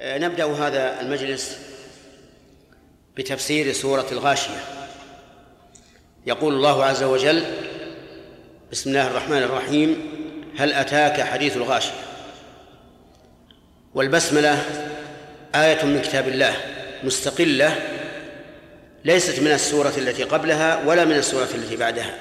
نبدأ 0.00 0.46
هذا 0.46 1.00
المجلس 1.00 1.58
بتفسير 3.16 3.72
سورة 3.72 4.06
الغاشية. 4.12 4.60
يقول 6.26 6.54
الله 6.54 6.84
عز 6.84 7.02
وجل 7.02 7.44
بسم 8.72 8.90
الله 8.90 9.06
الرحمن 9.06 9.42
الرحيم 9.42 10.10
هل 10.58 10.72
أتاك 10.72 11.20
حديث 11.20 11.56
الغاشية؟ 11.56 11.92
والبسملة 13.94 14.64
آية 15.54 15.84
من 15.84 16.02
كتاب 16.02 16.28
الله 16.28 16.56
مستقلة 17.04 17.76
ليست 19.04 19.40
من 19.40 19.52
السورة 19.52 19.92
التي 19.96 20.22
قبلها 20.22 20.86
ولا 20.86 21.04
من 21.04 21.16
السورة 21.16 21.48
التي 21.54 21.76
بعدها 21.76 22.14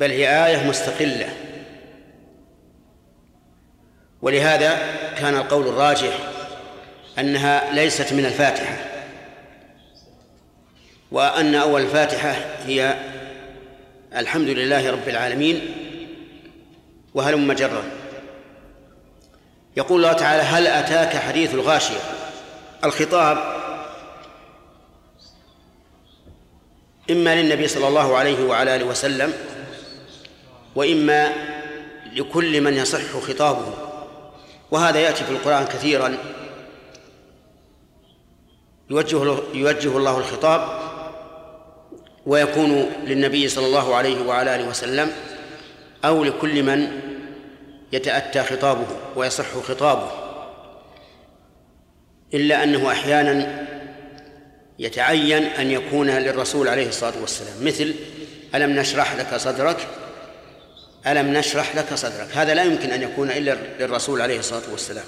بل 0.00 0.10
هي 0.10 0.46
آية 0.46 0.68
مستقلة. 0.68 1.28
ولهذا 4.22 4.78
كان 5.18 5.34
القول 5.34 5.68
الراجح 5.68 6.18
أنها 7.18 7.72
ليست 7.72 8.12
من 8.12 8.26
الفاتحة 8.26 8.76
وأن 11.10 11.54
أول 11.54 11.82
الفاتحة 11.82 12.34
هي 12.66 12.96
الحمد 14.16 14.48
لله 14.48 14.90
رب 14.90 15.08
العالمين 15.08 15.60
وهلم 17.14 17.46
مجرا 17.46 17.82
يقول 19.76 20.04
الله 20.04 20.12
تعالى 20.12 20.42
هل 20.42 20.66
أتاك 20.66 21.16
حديث 21.16 21.54
الغاشية؟ 21.54 22.00
الخطاب 22.84 23.38
إما 27.10 27.42
للنبي 27.42 27.68
صلى 27.68 27.88
الله 27.88 28.16
عليه 28.16 28.44
وعلى 28.44 28.76
آله 28.76 28.84
وسلم 28.84 29.32
وإما 30.74 31.32
لكل 32.12 32.60
من 32.60 32.74
يصح 32.74 33.02
خطابه. 33.02 33.91
وهذا 34.72 35.00
يأتي 35.00 35.24
في 35.24 35.30
القرآن 35.30 35.64
كثيرا. 35.64 36.16
يوجه 38.90 39.36
يوجه 39.54 39.96
الله 39.96 40.18
الخطاب 40.18 40.82
ويكون 42.26 42.90
للنبي 43.04 43.48
صلى 43.48 43.66
الله 43.66 43.94
عليه 43.94 44.26
وعلى 44.26 44.54
آله 44.54 44.68
وسلم 44.68 45.12
أو 46.04 46.24
لكل 46.24 46.62
من 46.62 47.00
يتأتى 47.92 48.42
خطابه 48.42 48.86
ويصح 49.16 49.44
خطابه. 49.44 50.10
إلا 52.34 52.64
أنه 52.64 52.92
أحيانا 52.92 53.66
يتعين 54.78 55.42
أن 55.42 55.70
يكون 55.70 56.10
للرسول 56.10 56.68
عليه 56.68 56.88
الصلاة 56.88 57.20
والسلام. 57.20 57.66
مثل 57.66 57.94
ألم 58.54 58.70
نشرح 58.70 59.14
لك 59.14 59.36
صدرك؟ 59.36 59.88
ألم 61.06 61.32
نشرح 61.32 61.76
لك 61.76 61.94
صدرك؟ 61.94 62.28
هذا 62.34 62.54
لا 62.54 62.62
يمكن 62.62 62.90
أن 62.90 63.02
يكون 63.02 63.30
إلا 63.30 63.56
للرسول 63.80 64.22
عليه 64.22 64.38
الصلاة 64.38 64.62
والسلام. 64.70 65.04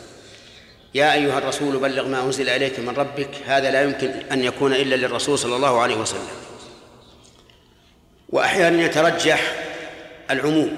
يا 0.95 1.13
أيها 1.13 1.39
الرسول 1.39 1.77
بلغ 1.77 2.09
ما 2.09 2.23
أنزل 2.23 2.49
إليك 2.49 2.81
من 2.81 2.89
ربك 2.89 3.31
هذا 3.47 3.71
لا 3.71 3.83
يمكن 3.83 4.11
أن 4.33 4.45
يكون 4.45 4.73
إلا 4.73 4.95
للرسول 4.95 5.39
صلى 5.39 5.57
الله 5.57 5.81
عليه 5.81 5.97
وسلم. 5.97 6.29
وأحيانا 8.29 8.83
يترجح 8.83 9.55
العموم 10.31 10.77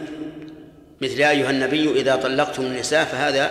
مثل 1.01 1.21
يا 1.21 1.31
أيها 1.31 1.51
النبي 1.51 2.01
إذا 2.01 2.17
طلقتم 2.17 2.63
النساء 2.63 3.05
فهذا 3.05 3.51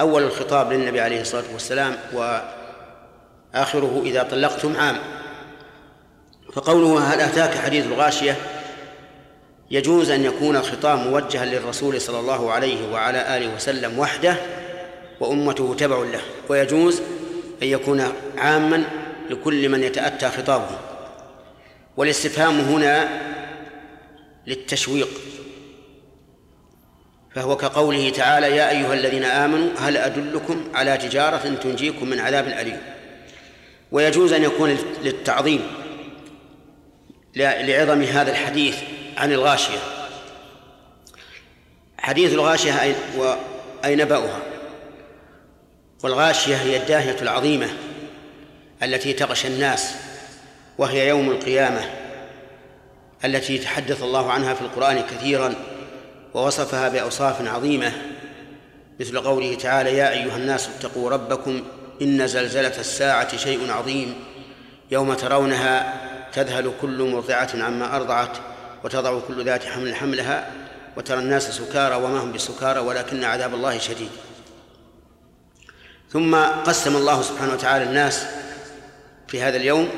أول 0.00 0.22
الخطاب 0.22 0.72
للنبي 0.72 1.00
عليه 1.00 1.20
الصلاة 1.20 1.44
والسلام 1.52 1.96
وآخره 2.12 4.02
إذا 4.06 4.22
طلقتم 4.22 4.76
عام. 4.76 4.98
فقوله 6.52 7.14
هل 7.14 7.20
أتاك 7.20 7.54
حديث 7.58 7.86
الغاشية؟ 7.86 8.36
يجوز 9.70 10.10
أن 10.10 10.24
يكون 10.24 10.56
الخطاب 10.56 10.98
موجها 10.98 11.44
للرسول 11.44 12.00
صلى 12.00 12.20
الله 12.20 12.52
عليه 12.52 12.92
وعلى 12.92 13.36
آله 13.36 13.54
وسلم 13.54 13.98
وحده 13.98 14.36
وأمته 15.20 15.74
تبع 15.78 15.98
له 15.98 16.20
ويجوز 16.48 17.00
أن 17.62 17.68
يكون 17.68 18.12
عاما 18.38 18.84
لكل 19.30 19.68
من 19.68 19.82
يتأتى 19.82 20.28
خطابه. 20.28 20.78
والاستفهام 21.96 22.60
هنا 22.60 23.08
للتشويق 24.46 25.08
فهو 27.34 27.56
كقوله 27.56 28.10
تعالى 28.10 28.56
يا 28.56 28.70
أيها 28.70 28.94
الذين 28.94 29.24
آمنوا 29.24 29.68
هل 29.78 29.96
أدلكم 29.96 30.64
على 30.74 30.96
تجارة 30.96 31.54
تنجيكم 31.62 32.10
من 32.10 32.18
عذاب 32.20 32.48
أليم؟ 32.48 32.80
ويجوز 33.92 34.32
أن 34.32 34.42
يكون 34.42 34.78
للتعظيم 35.02 35.60
لعظم 37.36 38.02
هذا 38.02 38.30
الحديث 38.30 38.76
عن 39.16 39.32
الغاشية. 39.32 39.78
حديث 41.98 42.32
الغاشية 42.32 42.82
أي, 43.84 43.96
نبأها 43.96 44.38
والغاشية 46.04 46.56
هي 46.56 46.76
الداهية 46.76 47.22
العظيمة 47.22 47.68
التي 48.82 49.12
تغشى 49.12 49.48
الناس 49.48 49.94
وهي 50.78 51.08
يوم 51.08 51.30
القيامة 51.30 51.90
التي 53.24 53.58
تحدث 53.58 54.02
الله 54.02 54.32
عنها 54.32 54.54
في 54.54 54.60
القرآن 54.62 55.00
كثيرا 55.00 55.54
ووصفها 56.34 56.88
بأوصاف 56.88 57.48
عظيمة. 57.48 57.92
مثل 59.00 59.20
قوله 59.20 59.54
تعالى 59.54 59.96
يا 59.96 60.10
أيها 60.10 60.36
الناس 60.36 60.68
اتقوا 60.68 61.10
ربكم 61.10 61.62
إن 62.02 62.26
زلزلة 62.26 62.80
الساعة 62.80 63.36
شيء 63.36 63.72
عظيم 63.72 64.14
يوم 64.90 65.14
ترونها 65.14 66.00
تذهل 66.32 66.72
كل 66.80 67.02
مرضعة 67.02 67.50
عما 67.54 67.96
أرضعت 67.96 68.38
وتضع 68.84 69.20
كل 69.28 69.44
ذات 69.44 69.64
حمل 69.64 69.94
حملها 69.94 70.52
وترى 70.96 71.18
الناس 71.18 71.50
سكارى 71.50 71.94
وما 71.94 72.22
هم 72.22 72.32
بسكارى 72.32 72.80
ولكن 72.80 73.24
عذاب 73.24 73.54
الله 73.54 73.78
شديد. 73.78 74.10
ثم 76.12 76.34
قسم 76.36 76.96
الله 76.96 77.22
سبحانه 77.22 77.52
وتعالى 77.52 77.84
الناس 77.84 78.26
في 79.28 79.42
هذا 79.42 79.56
اليوم 79.56 79.88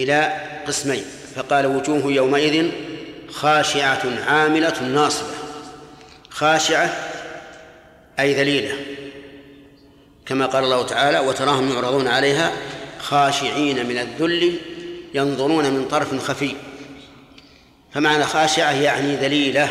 إلى 0.00 0.32
قسمين. 0.66 1.04
فقال 1.36 1.66
وجوه 1.66 2.12
يومئذ 2.12 2.70
خاشعة 3.30 4.02
عاملة 4.26 4.82
ناصبة. 4.82 5.34
خاشعة 6.30 6.96
أي 8.18 8.34
ذليلة. 8.34 8.76
كما 10.26 10.46
قال 10.46 10.64
الله 10.64 10.86
تعالى 10.86 11.18
وتراهم 11.18 11.72
يعرضون 11.72 12.08
عليها 12.08 12.52
خاشعين 12.98 13.86
من 13.86 13.98
الذل 13.98 14.56
ينظرون 15.14 15.64
من 15.64 15.88
طرف 15.88 16.24
خفي. 16.24 16.56
فمعنى 17.94 18.24
خاشعة 18.24 18.72
يعني 18.72 19.16
ذليلة. 19.16 19.68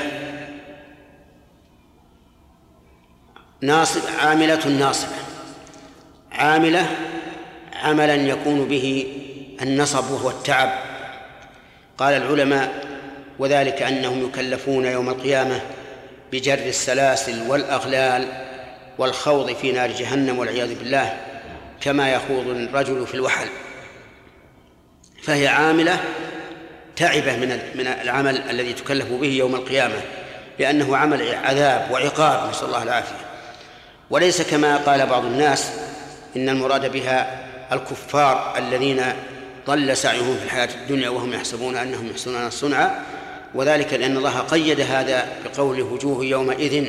ناصب 3.62 4.02
عاملة 4.20 4.68
ناصبة. 4.68 5.16
عاملة 6.32 6.88
عملا 7.84 8.16
يكون 8.16 8.68
به 8.68 9.08
النصب 9.62 10.12
وهو 10.12 10.30
التعب. 10.30 10.70
قال 11.98 12.14
العلماء 12.14 12.86
وذلك 13.40 13.82
أنهم 13.82 14.26
يكلفون 14.26 14.86
يوم 14.86 15.10
القيامة 15.10 15.62
بجر 16.32 16.60
السلاسل 16.60 17.48
والأغلال 17.48 18.28
والخوض 18.98 19.56
في 19.56 19.72
نار 19.72 19.92
جهنم 19.92 20.40
والعياذ 20.40 20.80
بالله 20.80 21.18
كما 21.82 22.14
يخوض 22.14 22.48
الرجل 22.48 23.08
في 23.08 23.14
الوحل. 23.14 23.48
فهي 25.24 25.48
عاملة 25.48 26.00
تعبة 27.00 27.36
من 27.36 27.60
من 27.76 27.88
العمل 27.88 28.42
الذي 28.50 28.74
تكلف 28.74 29.12
به 29.12 29.28
يوم 29.28 29.56
القيامة 29.56 30.02
لأنه 30.60 30.98
عمل 30.98 31.36
عذاب 31.36 31.92
وعقاب 31.92 32.50
نسأل 32.50 32.68
الله 32.68 32.84
العافية. 32.84 33.26
وليس 34.10 34.42
كما 34.42 34.78
قال 34.78 35.06
بعض 35.06 35.26
الناس 35.26 35.72
إن 36.36 36.50
المراد 36.50 36.92
بها 36.92 37.46
الكفار 37.72 38.54
الذين 38.58 39.02
ضل 39.68 39.98
سعيهم 39.98 40.38
في 40.38 40.46
الحياة 40.46 40.70
الدنيا 40.82 41.10
وهم 41.10 41.34
يحسبون 41.34 41.76
أنهم 41.76 42.10
يحسنون 42.10 42.48
الصنعة 42.48 43.02
وذلك 43.56 43.94
لأن 43.94 44.18
الله 44.18 44.40
قيد 44.40 44.82
هذا 44.82 45.28
بقول 45.46 45.82
وجوه 45.82 46.26
يومئذ 46.26 46.86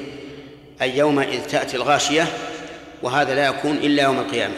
أي 0.83 0.99
يومئذ 0.99 1.41
تأتي 1.47 1.77
الغاشية 1.77 2.27
وهذا 3.03 3.35
لا 3.35 3.47
يكون 3.47 3.77
إلا 3.77 4.03
يوم 4.03 4.19
القيامة. 4.19 4.55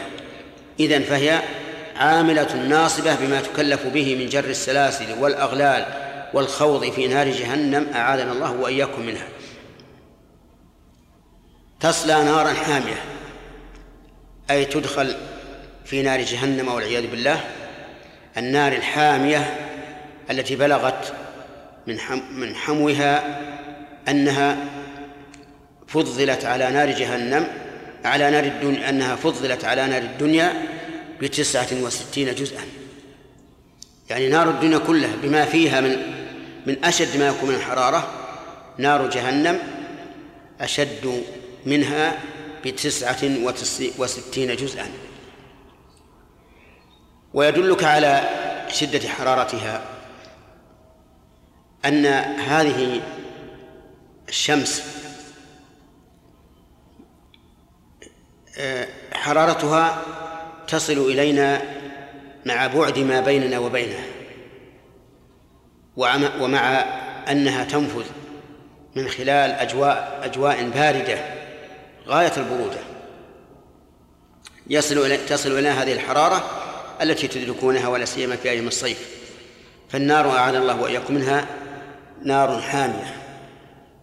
إذن 0.79 1.01
فهي 1.01 1.39
عاملة 1.95 2.55
ناصبة 2.55 3.15
بما 3.15 3.41
تكلف 3.41 3.87
به 3.87 4.15
من 4.15 4.29
جر 4.29 4.45
السلاسل 4.45 5.19
والأغلال 5.19 5.85
والخوض 6.33 6.91
في 6.91 7.07
نار 7.07 7.29
جهنم 7.29 7.87
أعاذنا 7.95 8.31
الله 8.31 8.51
وإياكم 8.51 9.01
منها. 9.01 9.27
تصلى 11.79 12.23
نارا 12.23 12.53
حامية 12.53 13.03
أي 14.51 14.65
تدخل 14.65 15.15
في 15.85 16.01
نار 16.01 16.21
جهنم 16.21 16.67
والعياذ 16.67 17.07
بالله. 17.07 17.39
النار 18.37 18.71
الحامية 18.73 19.69
التي 20.29 20.55
بلغت 20.55 21.13
من 21.87 21.97
من 22.31 22.55
حموها 22.55 23.39
أنها 24.07 24.57
فضلت 25.87 26.45
على 26.45 26.71
نار 26.71 26.91
جهنم 26.91 27.47
على 28.05 28.31
نار 28.31 28.43
الدنيا 28.43 28.89
أنها 28.89 29.15
فضلت 29.15 29.65
على 29.65 29.87
نار 29.87 30.01
الدنيا. 30.01 30.53
بتسعة 31.23 31.67
وستين 31.71 32.35
جزءا. 32.35 32.61
يعني 34.09 34.29
نار 34.29 34.49
الدنيا 34.49 34.77
كلها 34.77 35.15
بما 35.23 35.45
فيها 35.45 35.81
من 35.81 36.23
من 36.65 36.83
أشد 36.83 37.17
ما 37.17 37.27
يكون 37.27 37.49
من 37.49 37.55
الحرارة 37.55 38.07
نار 38.77 39.09
جهنم 39.09 39.59
أشد 40.61 41.23
منها 41.65 42.19
بتسعة 42.65 43.21
وستين 43.97 44.55
جزءا. 44.55 44.87
ويدلك 47.33 47.83
على 47.83 48.29
شدة 48.69 49.09
حرارتها 49.09 49.81
أن 51.85 52.05
هذه 52.39 53.01
الشمس 54.29 54.83
آه، 58.57 58.87
حرارتها 59.13 60.01
تصل 60.67 60.97
إلينا 60.97 61.61
مع 62.45 62.67
بعد 62.67 62.99
ما 62.99 63.21
بيننا 63.21 63.59
وبينها. 63.59 64.05
ومع 66.39 66.85
أنها 67.31 67.63
تنفذ 67.63 68.05
من 68.95 69.07
خلال 69.07 69.51
أجواء 69.51 70.21
أجواء 70.23 70.69
باردة 70.69 71.17
غاية 72.07 72.33
البرودة. 72.37 72.79
يصل 74.67 74.97
إلى 74.97 75.17
تصل 75.17 75.51
إلينا 75.51 75.83
هذه 75.83 75.93
الحرارة 75.93 76.43
التي 77.01 77.27
تدركونها 77.27 77.87
ولا 77.87 78.05
سيما 78.05 78.35
في 78.35 78.49
أيام 78.49 78.67
الصيف. 78.67 79.09
فالنار 79.89 80.29
أعاذنا 80.29 80.61
الله 80.61 80.81
وإياكم 80.81 81.13
منها 81.13 81.45
نار 82.23 82.61
حامية 82.61 83.15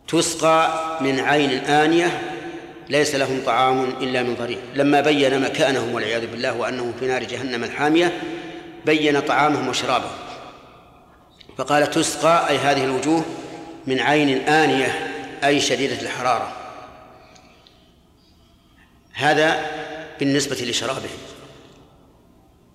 تسقى 0.08 0.80
من 1.00 1.20
عين 1.20 1.50
آنية 1.50 2.39
ليس 2.90 3.14
لهم 3.14 3.42
طعام 3.46 3.84
إلا 3.84 4.22
من 4.22 4.34
ضريع. 4.34 4.58
لما 4.74 5.00
بين 5.00 5.40
مكانهم 5.40 5.94
والعياذ 5.94 6.26
بالله 6.26 6.56
وأنهم 6.56 6.92
في 7.00 7.06
نار 7.06 7.24
جهنم 7.24 7.64
الحامية 7.64 8.22
بين 8.86 9.20
طعامهم 9.20 9.68
وشرابهم. 9.68 10.16
فقال 11.58 11.90
تسقى 11.90 12.48
أي 12.48 12.58
هذه 12.58 12.84
الوجوه 12.84 13.24
من 13.86 14.00
عين 14.00 14.48
آنية 14.48 15.12
أي 15.44 15.60
شديدة 15.60 16.02
الحرارة. 16.02 16.52
هذا 19.12 19.66
بالنسبة 20.20 20.56
لشرابهم 20.56 21.18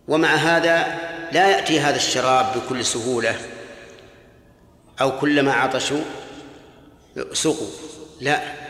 ومع 0.08 0.36
هذا 0.36 1.00
لا 1.32 1.50
يأتي 1.50 1.80
هذا 1.80 1.96
الشراب 1.96 2.46
بكل 2.58 2.86
سهولة 2.86 3.36
أو 5.02 5.20
كلما 5.20 5.54
عطشوا 5.54 6.02
سقوا 7.34 7.68
لا. 8.22 8.65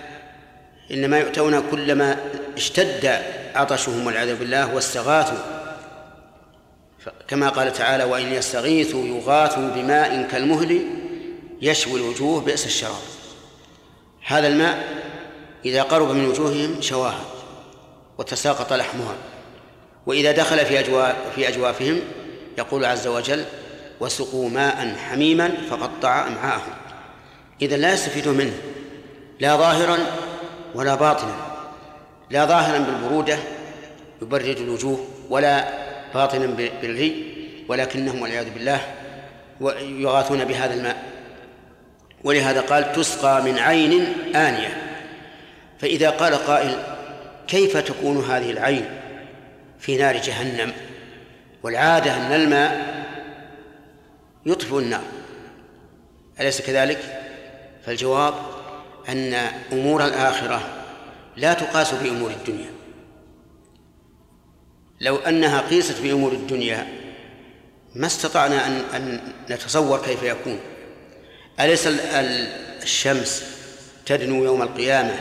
إنما 0.92 1.20
يؤتون 1.20 1.70
كلما 1.72 2.18
اشتد 2.58 3.22
عطشهم 3.56 4.08
والعياذ 4.08 4.36
بالله 4.36 4.76
واستغاثوا. 4.76 5.38
كما 7.28 7.50
قال 7.50 7.74
تعالى 7.74 8.04
وإن 8.04 8.34
يستغيثوا 8.34 9.06
يغاثوا 9.06 9.70
بماء 9.70 10.28
كالمهل 10.32 10.82
يشوي 11.62 12.00
الوجوه 12.00 12.42
بئس 12.42 12.66
الشراب. 12.66 13.02
هذا 14.26 14.48
الماء 14.48 14.84
إذا 15.66 15.84
قرب 15.84 16.12
من 16.12 16.26
وجوههم 16.26 16.82
شواها 16.82 17.26
وتساقط 18.18 18.74
لحمها. 18.74 19.16
وإذا 20.06 20.32
دخل 20.32 20.66
في 20.66 20.80
أجواف 20.80 21.16
في 21.36 21.48
أجوافهم 21.48 22.00
يقول 22.58 22.86
عز 22.86 23.08
وجل 23.08 23.46
وسقوا 24.00 24.50
ماء 24.50 24.96
حميما 24.96 25.52
فقطع 25.70 26.28
أمعاءهم. 26.28 26.74
إذا 27.62 27.78
لا 27.78 27.94
يستفيدون 27.94 28.38
منه 28.38 28.54
لا 29.40 29.56
ظاهرا 29.56 29.98
ولا 30.76 30.96
باطنا 30.96 31.36
لا 32.30 32.46
ظاهرا 32.46 32.78
بالبرودة 32.78 33.38
يبرد 34.22 34.58
الوجوه 34.58 35.08
ولا 35.30 35.68
باطنا 36.14 36.46
بالري 36.46 37.36
ولكنهم 37.68 38.22
والعياذ 38.22 38.50
بالله 38.50 38.82
يغاثون 39.82 40.46
بهذا 40.46 40.74
الماء. 40.74 41.04
ولهذا 42.24 42.62
قال 42.62 42.94
تسقى 42.94 43.44
من 43.44 43.60
عين 43.60 44.14
آنية. 44.36 45.02
فإذا 45.80 46.10
قال 46.10 46.36
قائل 46.36 46.78
كيف 47.48 47.78
تكون 47.78 48.24
هذه 48.24 48.52
العين 48.52 48.86
في 49.80 49.98
نار 49.98 50.18
جهنم؟ 50.18 50.74
والعادة 51.64 52.18
أن 52.18 52.34
الماء 52.34 52.96
يطفئ 54.46 54.80
النار. 54.80 55.04
أليس 56.40 56.62
كذلك؟ 56.62 57.00
فالجواب 57.86 58.34
أن 59.10 59.34
أمور 59.74 60.06
الآخرة 60.06 60.62
لا 61.38 61.54
تقاس 61.54 61.94
بأمور 61.94 62.32
الدنيا. 62.32 62.70
لو 65.02 65.16
أنها 65.16 65.62
قيست 65.62 66.02
بأمور 66.02 66.32
الدنيا 66.32 66.88
ما 67.96 68.08
استطعنا 68.08 68.68
أن 68.68 68.82
أن 68.96 69.20
نتصور 69.50 70.00
كيف 70.00 70.24
يكون. 70.24 70.60
أليس 71.60 71.88
الشمس 72.84 73.44
تدنو 74.06 74.44
يوم 74.44 74.62
القيامة 74.62 75.14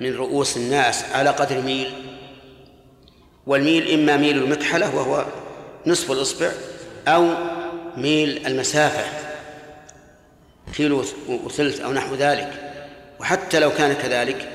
من 0.00 0.14
رؤوس 0.14 0.56
الناس 0.56 1.04
على 1.04 1.30
قدر 1.30 1.60
ميل؟ 1.60 1.92
والميل 3.46 3.90
إما 3.90 4.16
ميل 4.16 4.38
المكحلة 4.38 4.96
وهو 4.96 5.24
نصف 5.86 6.10
الإصبع 6.10 6.52
أو 7.08 7.34
ميل 7.96 8.46
المسافة 8.46 9.04
كيلو 10.74 11.04
وثلث 11.28 11.80
أو 11.80 11.92
نحو 11.92 12.14
ذلك. 12.14 12.65
وحتى 13.20 13.60
لو 13.60 13.70
كان 13.70 13.92
كذلك 13.92 14.48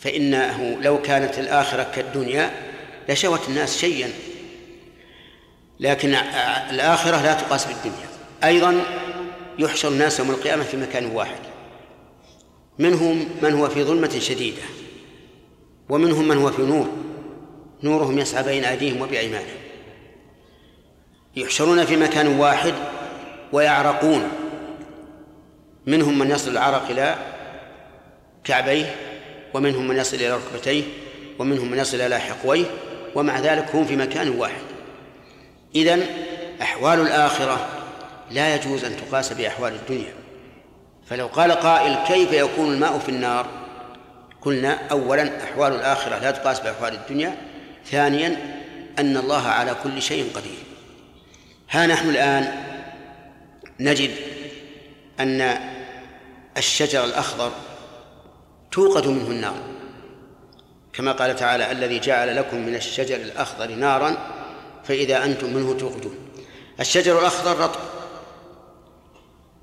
فإنه 0.00 0.78
لو 0.82 1.02
كانت 1.02 1.38
الآخرة 1.38 1.82
كالدنيا 1.94 2.50
لشوت 3.08 3.48
الناس 3.48 3.78
شيئا. 3.78 4.10
لكن 5.80 6.14
الآخرة 6.70 7.22
لا 7.22 7.34
تقاس 7.34 7.64
بالدنيا. 7.64 8.08
أيضا 8.44 8.82
يحشر 9.58 9.88
الناس 9.88 10.18
يوم 10.18 10.30
القيامة 10.30 10.64
في 10.64 10.76
مكان 10.76 11.06
واحد. 11.06 11.40
منهم 12.78 13.28
من 13.42 13.52
هو 13.52 13.68
في 13.68 13.84
ظلمة 13.84 14.18
شديدة 14.18 14.62
ومنهم 15.88 16.28
من 16.28 16.36
هو 16.36 16.50
في 16.50 16.62
نور. 16.62 16.88
نورهم 17.82 18.18
يسعى 18.18 18.42
بين 18.42 18.64
أيديهم 18.64 19.02
وبأيمانهم. 19.02 19.58
يحشرون 21.36 21.84
في 21.84 21.96
مكان 21.96 22.26
واحد 22.26 22.74
ويعرقون. 23.52 24.28
منهم 25.88 26.18
من 26.18 26.30
يصل 26.30 26.50
العرق 26.50 26.90
إلى 26.90 27.14
كعبيه 28.44 28.94
ومنهم 29.54 29.88
من 29.88 29.96
يصل 29.96 30.16
إلى 30.16 30.30
ركبتيه 30.30 30.84
ومنهم 31.38 31.70
من 31.70 31.78
يصل 31.78 32.00
إلى 32.00 32.18
حقويه 32.18 32.64
ومع 33.14 33.40
ذلك 33.40 33.74
هم 33.74 33.84
في 33.84 33.96
مكان 33.96 34.28
واحد. 34.28 34.62
إذن 35.74 36.06
أحوال 36.62 37.00
الآخرة 37.00 37.68
لا 38.30 38.54
يجوز 38.54 38.84
أن 38.84 38.96
تقاس 38.96 39.32
بأحوال 39.32 39.72
الدنيا. 39.72 40.14
فلو 41.06 41.26
قال 41.26 41.52
قائل 41.52 41.96
كيف 42.06 42.32
يكون 42.32 42.74
الماء 42.74 42.98
في 42.98 43.08
النار؟ 43.08 43.46
قلنا 44.40 44.78
أولا 44.90 45.44
أحوال 45.44 45.72
الآخرة 45.72 46.18
لا 46.18 46.30
تقاس 46.30 46.60
بأحوال 46.60 46.94
الدنيا 46.94 47.36
ثانيا 47.86 48.36
أن 48.98 49.16
الله 49.16 49.48
على 49.48 49.76
كل 49.84 50.02
شيء 50.02 50.30
قدير. 50.34 50.58
ها 51.70 51.86
نحن 51.86 52.08
الآن 52.08 52.52
نجد 53.80 54.10
أن 55.20 55.77
الشجر 56.58 57.04
الأخضر 57.04 57.50
توقد 58.70 59.06
منه 59.06 59.30
النار. 59.30 59.54
كما 60.92 61.12
قال 61.12 61.36
تعالى 61.36 61.72
الذي 61.72 61.98
جعل 61.98 62.36
لكم 62.36 62.56
من 62.56 62.74
الشجر 62.74 63.16
الأخضر 63.16 63.70
نارا 63.70 64.16
فإذا 64.84 65.24
أنتم 65.24 65.54
منه 65.54 65.74
توقدون. 65.78 66.16
الشجر 66.80 67.18
الأخضر 67.18 67.58
رطب. 67.58 67.80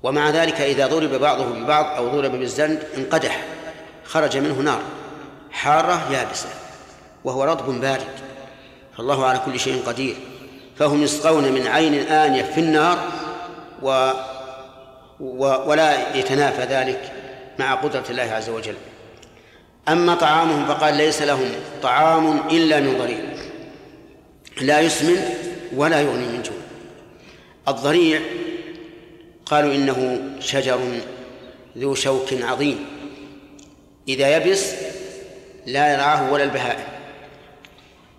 ومع 0.02 0.30
ذلك 0.30 0.60
إذا 0.60 0.86
ضرب 0.86 1.14
بعضه 1.14 1.44
ببعض 1.44 1.96
أو 1.96 2.08
ضرب 2.08 2.32
بالزند 2.32 2.86
انقدح 2.96 3.44
خرج 4.04 4.36
منه 4.36 4.54
نار 4.54 4.80
حارة 5.50 6.12
يابسة 6.12 6.48
وهو 7.24 7.44
رطب 7.44 7.80
بارد. 7.80 8.06
فالله 8.96 9.26
على 9.26 9.40
كل 9.46 9.60
شيء 9.60 9.82
قدير. 9.86 10.16
فهم 10.76 11.02
يسقون 11.02 11.52
من 11.52 11.66
عين 11.66 11.94
آنية 11.94 12.42
في 12.42 12.60
النار 12.60 12.98
و, 13.82 14.10
ولا 15.20 16.16
يتنافى 16.16 16.62
ذلك 16.62 17.12
مع 17.58 17.74
قدرة 17.74 18.04
الله 18.10 18.22
عز 18.22 18.48
وجل. 18.48 18.74
أما 19.88 20.14
طعامهم 20.14 20.66
فقال 20.66 20.96
ليس 20.96 21.22
لهم 21.22 21.52
طعام 21.82 22.48
إلا 22.48 22.80
من 22.80 22.98
ضريع. 22.98 23.18
لا 24.60 24.80
يسمن 24.80 25.34
ولا 25.74 26.00
يغني 26.00 26.26
من 26.26 26.42
جوع. 26.42 26.56
الضريع 27.68 28.20
قالوا 29.46 29.74
إنه 29.74 30.20
شجر 30.40 30.80
ذو 31.78 31.94
شوك 31.94 32.32
عظيم. 32.32 32.86
إذا 34.08 34.36
يبس 34.36 34.72
لا 35.66 35.92
يرعاه 35.92 36.32
ولا 36.32 36.44
البهائم. 36.44 36.84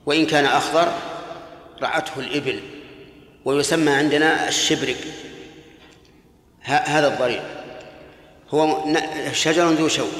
وإن 0.05 0.25
كان 0.25 0.45
أخضر 0.45 0.91
رعته 1.81 2.19
الإبل. 2.19 2.59
ويسمى 3.45 3.91
عندنا 3.91 4.47
الشبرك 4.47 4.97
هذا 6.67 7.07
الضريع. 7.07 7.43
هو 8.49 8.85
شجر 9.31 9.69
ذو 9.69 9.87
شوك. 9.87 10.13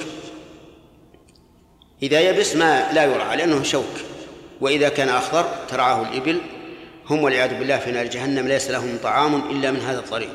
إذا 2.03 2.19
يبس 2.19 2.55
ما 2.55 2.91
لا 2.93 3.03
يرعى 3.03 3.37
لأنه 3.37 3.63
شوك. 3.63 3.93
وإذا 4.61 4.89
كان 4.89 5.09
أخضر 5.09 5.45
ترعاه 5.69 6.01
الإبل. 6.01 6.41
هم 7.09 7.23
والعياذ 7.23 7.59
بالله 7.59 7.77
في 7.77 7.91
نار 7.91 8.05
جهنم 8.05 8.47
ليس 8.47 8.71
لهم 8.71 8.97
طعام 9.03 9.35
إلا 9.51 9.71
من 9.71 9.79
هذا 9.79 9.99
الضريع. 9.99 10.29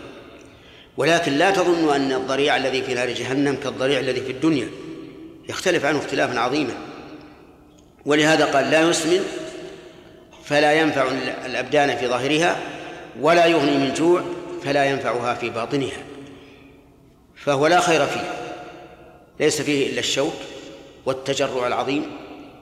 ولكن 0.97 1.33
لا 1.33 1.50
تظنوا 1.50 1.97
أن 1.97 2.12
الضريع 2.12 2.57
الذي 2.57 2.83
في 2.83 2.95
نار 2.95 3.11
جهنم 3.11 3.57
كالضريع 3.57 4.00
الذي 4.00 4.21
في 4.21 4.33
الدنيا. 4.33 4.69
يختلف 5.49 5.85
عنه 5.85 5.99
اختلافا 5.99 6.40
عظيما. 6.40 6.75
ولهذا 8.07 8.45
قال 8.45 8.71
لا 8.71 8.81
يسمن 8.81 9.25
فلا 10.45 10.73
ينفع 10.73 11.09
الأبدان 11.47 11.97
في 11.97 12.07
ظاهرها 12.07 12.57
ولا 13.21 13.47
يغني 13.47 13.78
من 13.78 13.95
جوع 13.95 14.23
فلا 14.64 14.85
ينفعها 14.85 15.35
في 15.35 15.50
باطنها 15.50 16.02
فهو 17.37 17.66
لا 17.66 17.81
خير 17.81 18.07
فيه. 18.07 18.33
ليس 19.40 19.62
فيه 19.62 19.90
إلا 19.90 19.99
الشوك 19.99 20.35
والتجرع 21.07 21.66
العظيم 21.66 22.16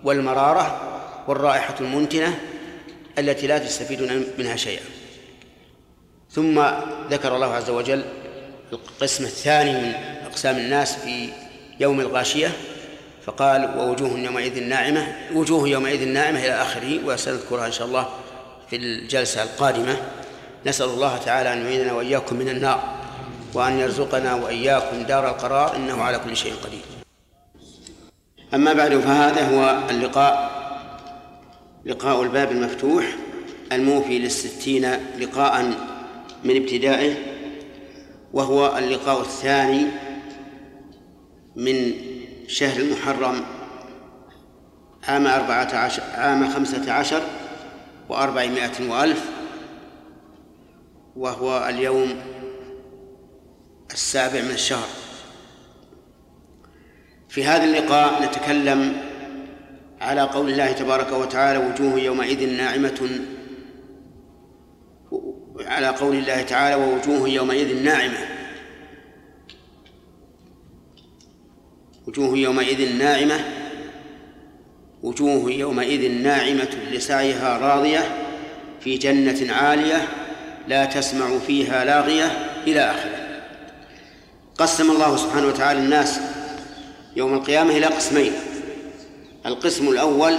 والمرارة 0.05 0.81
والرائحة 1.29 1.75
المنتنة 1.81 2.39
التي 3.19 3.47
لا 3.47 3.59
تستفيدون 3.59 4.25
منها 4.39 4.57
شيئا. 4.57 4.83
ثم 6.31 6.63
ذكر 7.11 7.37
الله 7.37 7.55
عز 7.55 7.71
وجل 7.71 8.05
القسم 8.73 9.25
الثاني 9.25 9.73
من 9.73 9.95
أقسام 10.27 10.57
الناس 10.57 10.97
في 10.97 11.29
يوم 11.81 12.01
الغاشية 12.01 12.53
فقال 13.25 13.79
ووجوه 13.79 14.19
يومئذ 14.19 14.63
ناعمة 14.63 15.17
وجوه 15.35 15.69
يومئذ 15.69 16.09
ناعمة 16.09 16.39
إلى 16.39 16.63
آخره. 16.63 17.05
وسنذكرها 17.05 17.67
إن 17.67 17.73
شاء 17.73 17.87
الله 17.87 18.09
في 18.71 18.77
الجلسة 18.77 19.43
القادمة. 19.43 19.97
نسأل 20.67 20.89
الله 20.89 21.19
تعالى 21.19 21.53
أن 21.53 21.59
يعيذنا 21.59 21.93
وإياكم 21.93 22.37
من 22.37 22.49
النار 22.49 22.97
وأن 23.55 23.79
يرزقنا 23.79 24.35
وإياكم 24.35 25.03
دار 25.03 25.29
القرار 25.29 25.77
إنه 25.77 26.03
على 26.03 26.19
كل 26.19 26.37
شيء 26.37 26.55
قدير. 26.65 26.83
أما 28.55 28.73
بعد 28.73 28.99
فهذا 28.99 29.49
هو 29.57 29.91
اللقاء 29.91 30.61
لقاء 31.85 32.23
الباب 32.23 32.53
المفتوح 32.53 33.05
الموفي 33.73 34.19
للستين 34.19 34.91
لقاء 35.19 35.63
من 36.45 36.57
ابتدائه 36.57 37.15
وهو 38.33 38.79
اللقاء 38.79 39.21
الثاني 39.21 39.87
من 41.57 41.93
شهر 42.47 42.81
المحرم 42.81 43.45
عام 45.09 45.27
أربعة 45.27 45.75
عشر 45.75 46.03
عام 46.15 46.51
خمسة 46.55 46.93
عشر 46.93 47.23
وأربعمائة 48.09 48.91
وألف 48.91 49.25
وهو 51.17 51.69
اليوم 51.69 52.21
السابع 53.93 54.43
من 54.43 54.51
الشهر. 54.51 54.89
في 57.29 57.45
هذا 57.45 57.65
اللقاء 57.65 58.25
نتكلم 58.25 58.97
على 60.01 60.21
قول 60.21 60.51
الله 60.51 60.73
تبارك 60.73 61.13
وتعالى 61.13 61.59
وجوه 61.59 62.01
يومئذ 62.01 62.57
ناعمة. 62.57 63.21
على 65.61 65.89
قول 65.89 66.17
الله 66.17 66.43
تعالى 66.43 66.75
ووجوه 66.75 67.29
يومئذ 67.29 67.83
ناعمة. 67.85 68.19
وجوه 72.07 72.39
يومئذ 72.39 72.99
ناعمة. 72.99 73.45
وجوه 75.03 75.51
يومئذ 75.51 76.11
ناعمة 76.23 76.77
لسعيها 76.91 77.59
راضية 77.59 78.27
في 78.81 78.97
جنة 78.99 79.53
عالية. 79.53 80.09
لا 80.69 80.85
تسمع 80.85 81.39
فيها 81.39 81.85
لاغية 81.85 82.27
إلى 82.67 82.81
آخره. 82.81 83.43
قسم 84.59 84.91
الله 84.91 85.17
سبحانه 85.17 85.47
وتعالى 85.47 85.79
الناس 85.79 86.21
يوم 87.17 87.35
القيامة 87.35 87.71
إلى 87.71 87.87
قسمين. 87.87 88.33
القسم 89.47 89.89
الأول 89.89 90.39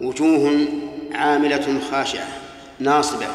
وجوه 0.00 0.68
عاملة 1.12 1.80
خاشعة 1.90 2.28
ناصبة. 2.78 3.26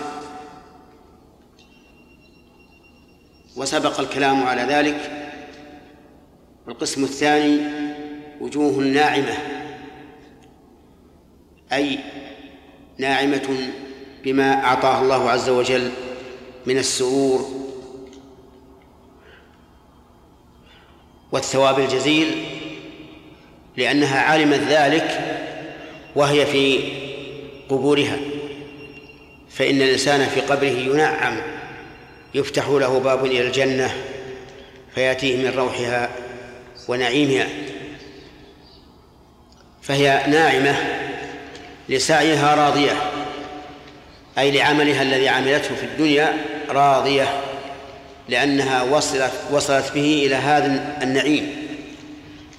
وسبق 3.56 4.00
الكلام 4.00 4.44
على 4.44 4.62
ذلك. 4.62 5.12
القسم 6.68 7.04
الثاني 7.04 7.60
وجوه 8.42 8.84
ناعمة 8.84 9.38
أي 11.74 12.00
ناعمة 12.98 13.58
بما 14.24 14.66
أعطاه 14.66 15.02
الله 15.02 15.30
عز 15.30 15.50
وجل 15.50 15.92
من 16.66 16.78
السرور 16.78 17.50
والثواب 21.32 21.80
الجزيل 21.80 22.46
لأنها 23.78 24.20
علمت 24.20 24.60
ذلك 24.60 25.38
وهي 26.16 26.46
في 26.46 26.80
قبورها. 27.70 28.18
فإن 29.50 29.82
الإنسان 29.82 30.26
في 30.26 30.42
قبره 30.42 30.68
ينعم 30.68 31.42
يفتح 32.34 32.68
له 32.68 33.00
باب 33.00 33.26
إلى 33.26 33.48
الجنة 33.48 33.96
فيأتيه 34.96 35.38
من 35.38 35.58
روحها 35.58 36.10
ونعيمها. 36.88 37.48
فهي 39.82 40.24
ناعمة 40.28 40.76
لسعيها 41.90 42.56
راضية. 42.56 43.11
أي 44.38 44.52
لعملها 44.52 45.02
الذي 45.02 45.30
عملته 45.30 45.76
في 45.76 45.84
الدنيا 45.84 46.34
راضية 46.70 47.42
لأنها 48.30 48.84
وصلت 48.84 49.32
وصلت 49.52 49.92
به 49.96 50.24
إلى 50.26 50.36
هذا 50.36 50.98
النعيم 51.02 51.68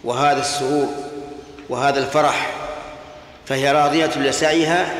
وهذا 0.04 0.40
السرور 0.40 0.88
وهذا 1.68 1.98
الفرح. 1.98 2.50
فهي 3.46 3.72
راضية 3.72 4.10
لسعيها 4.16 4.94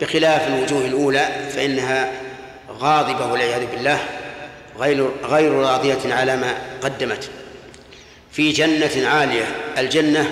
بخلاف 0.00 0.48
الوجوه 0.48 0.86
الأولى 0.86 1.28
فإنها 1.54 2.12
غاضبة 2.78 3.32
والعياذ 3.32 3.66
بالله 3.66 3.98
غير 4.78 5.10
غير 5.24 5.52
راضية 5.52 6.14
على 6.14 6.36
ما 6.36 6.54
قدمت. 6.82 7.30
في 8.32 8.52
جنة 8.52 9.08
عالية 9.08 9.44
الجنة 9.78 10.30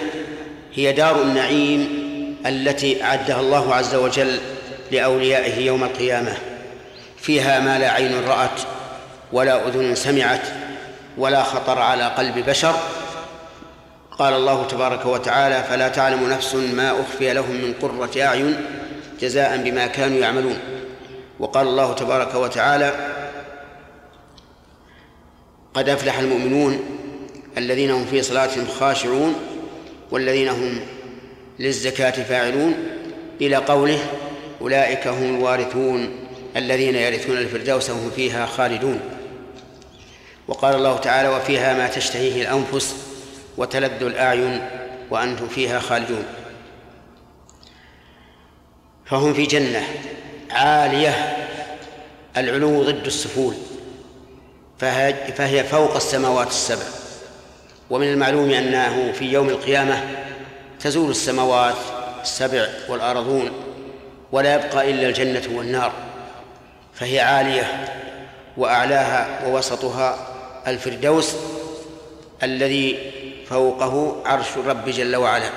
هي 0.74 0.92
دار 0.92 1.22
النعيم 1.22 2.04
التي 2.46 3.04
أعدها 3.04 3.40
الله 3.40 3.74
عز 3.74 3.94
وجل 3.94 4.40
لأوليائه 4.94 5.66
يوم 5.66 5.84
القيامة. 5.84 6.36
فيها 7.16 7.60
ما 7.60 7.78
لا 7.78 7.90
عين 7.90 8.24
رأت 8.28 8.60
ولا 9.32 9.68
أذن 9.68 9.94
سمعت 9.94 10.40
ولا 11.18 11.42
خطر 11.42 11.78
على 11.78 12.04
قلب 12.04 12.38
بشر. 12.38 12.74
قال 14.18 14.34
الله 14.34 14.66
تبارك 14.66 15.06
وتعالى 15.06 15.64
فلا 15.68 15.88
تعلم 15.88 16.30
نفس 16.30 16.54
ما 16.54 17.00
أخفي 17.00 17.32
لهم 17.32 17.50
من 17.50 17.74
قرة 17.82 18.22
أعين 18.22 18.56
جزاء 19.20 19.56
بما 19.56 19.86
كانوا 19.86 20.18
يعملون. 20.18 20.58
وقال 21.38 21.66
الله 21.66 21.92
تبارك 21.92 22.34
وتعالى 22.34 22.92
قد 25.74 25.88
أفلح 25.88 26.18
المؤمنون 26.18 26.80
الذين 27.58 27.90
هم 27.90 28.06
في 28.06 28.22
صلاتهم 28.22 28.66
خاشعون 28.80 29.34
والذين 30.10 30.48
هم 30.48 30.80
للزكاة 31.58 32.10
فاعلون. 32.10 32.74
إلى 33.40 33.56
قوله 33.56 33.98
أولئك 34.64 35.06
هم 35.06 35.36
الوارثون 35.36 36.26
الذين 36.56 36.94
يرثون 36.94 37.38
الفردوس 37.38 37.90
وهم 37.90 38.10
فيها 38.10 38.46
خالدون. 38.46 39.00
وقال 40.48 40.74
الله 40.74 40.96
تعالى 40.96 41.28
وفيها 41.28 41.74
ما 41.74 41.88
تشتهيه 41.88 42.42
الأنفس 42.42 42.96
وتلذ 43.56 44.02
الأعين 44.02 44.68
وأنتم 45.10 45.48
فيها 45.48 45.80
خالدون. 45.80 46.24
فهم 49.06 49.34
في 49.34 49.46
جنة 49.46 49.82
عالية 50.50 51.36
العلو 52.36 52.82
ضد 52.82 53.06
السفول 53.06 53.54
فهي 54.78 55.64
فوق 55.64 55.96
السماوات 55.96 56.48
السبع. 56.48 56.86
ومن 57.90 58.12
المعلوم 58.12 58.50
أنه 58.50 59.12
في 59.12 59.24
يوم 59.24 59.48
القيامة 59.48 60.04
تزول 60.80 61.10
السماوات 61.10 61.76
السبع 62.22 62.68
والأرضون. 62.88 63.50
ولا 64.34 64.54
يبقى 64.54 64.90
إلا 64.90 65.08
الجنة 65.08 65.42
والنار 65.52 65.92
فهي 66.94 67.20
عالية 67.20 67.86
وأعلاها 68.56 69.46
ووسطها 69.46 70.28
الفردوس 70.66 71.34
الذي 72.42 73.12
فوقه 73.48 74.22
عرش 74.26 74.46
الرب 74.56 74.88
جل 74.88 75.16
وعلا. 75.16 75.50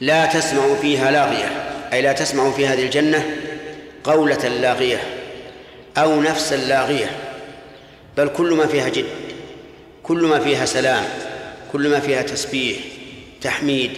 لا 0.00 0.26
تسمع 0.26 0.74
فيها 0.80 1.10
لاغية 1.10 1.72
أي 1.92 2.02
لا 2.02 2.12
تسمع 2.12 2.50
في 2.50 2.66
هذه 2.66 2.82
الجنة 2.84 3.36
قولة 4.04 4.48
لاغية 4.48 5.00
أو 5.96 6.20
نفسا 6.20 6.54
لاغية 6.54 7.10
بل 8.16 8.28
كل 8.28 8.54
ما 8.54 8.66
فيها 8.66 8.88
جد 8.88 9.06
كل 10.02 10.26
ما 10.26 10.38
فيها 10.38 10.64
سلام 10.64 11.04
كل 11.72 11.88
ما 11.88 12.00
فيها 12.00 12.22
تسبيح 12.22 12.78
تحميد 13.40 13.90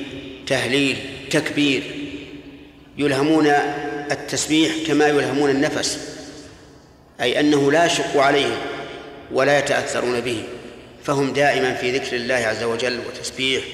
تهليل 0.47 0.97
تكبير 1.31 2.03
يلهمون 2.99 3.47
التسبيح 4.11 4.73
كما 4.87 5.07
يلهمون 5.07 5.51
النفس 5.51 5.99
أي 7.21 7.41
أنه 7.41 7.73
لا 7.73 7.85
يشق 7.85 8.17
عليهم 8.17 8.57
ولا 9.33 9.59
يتأثرون 9.59 10.21
به 10.21 10.45
فهم 11.05 11.33
دائما 11.33 11.75
في 11.75 11.99
ذكر 11.99 12.17
الله 12.17 12.35
عز 12.35 12.63
وجل 12.63 13.01
وتسبيح 13.09 13.65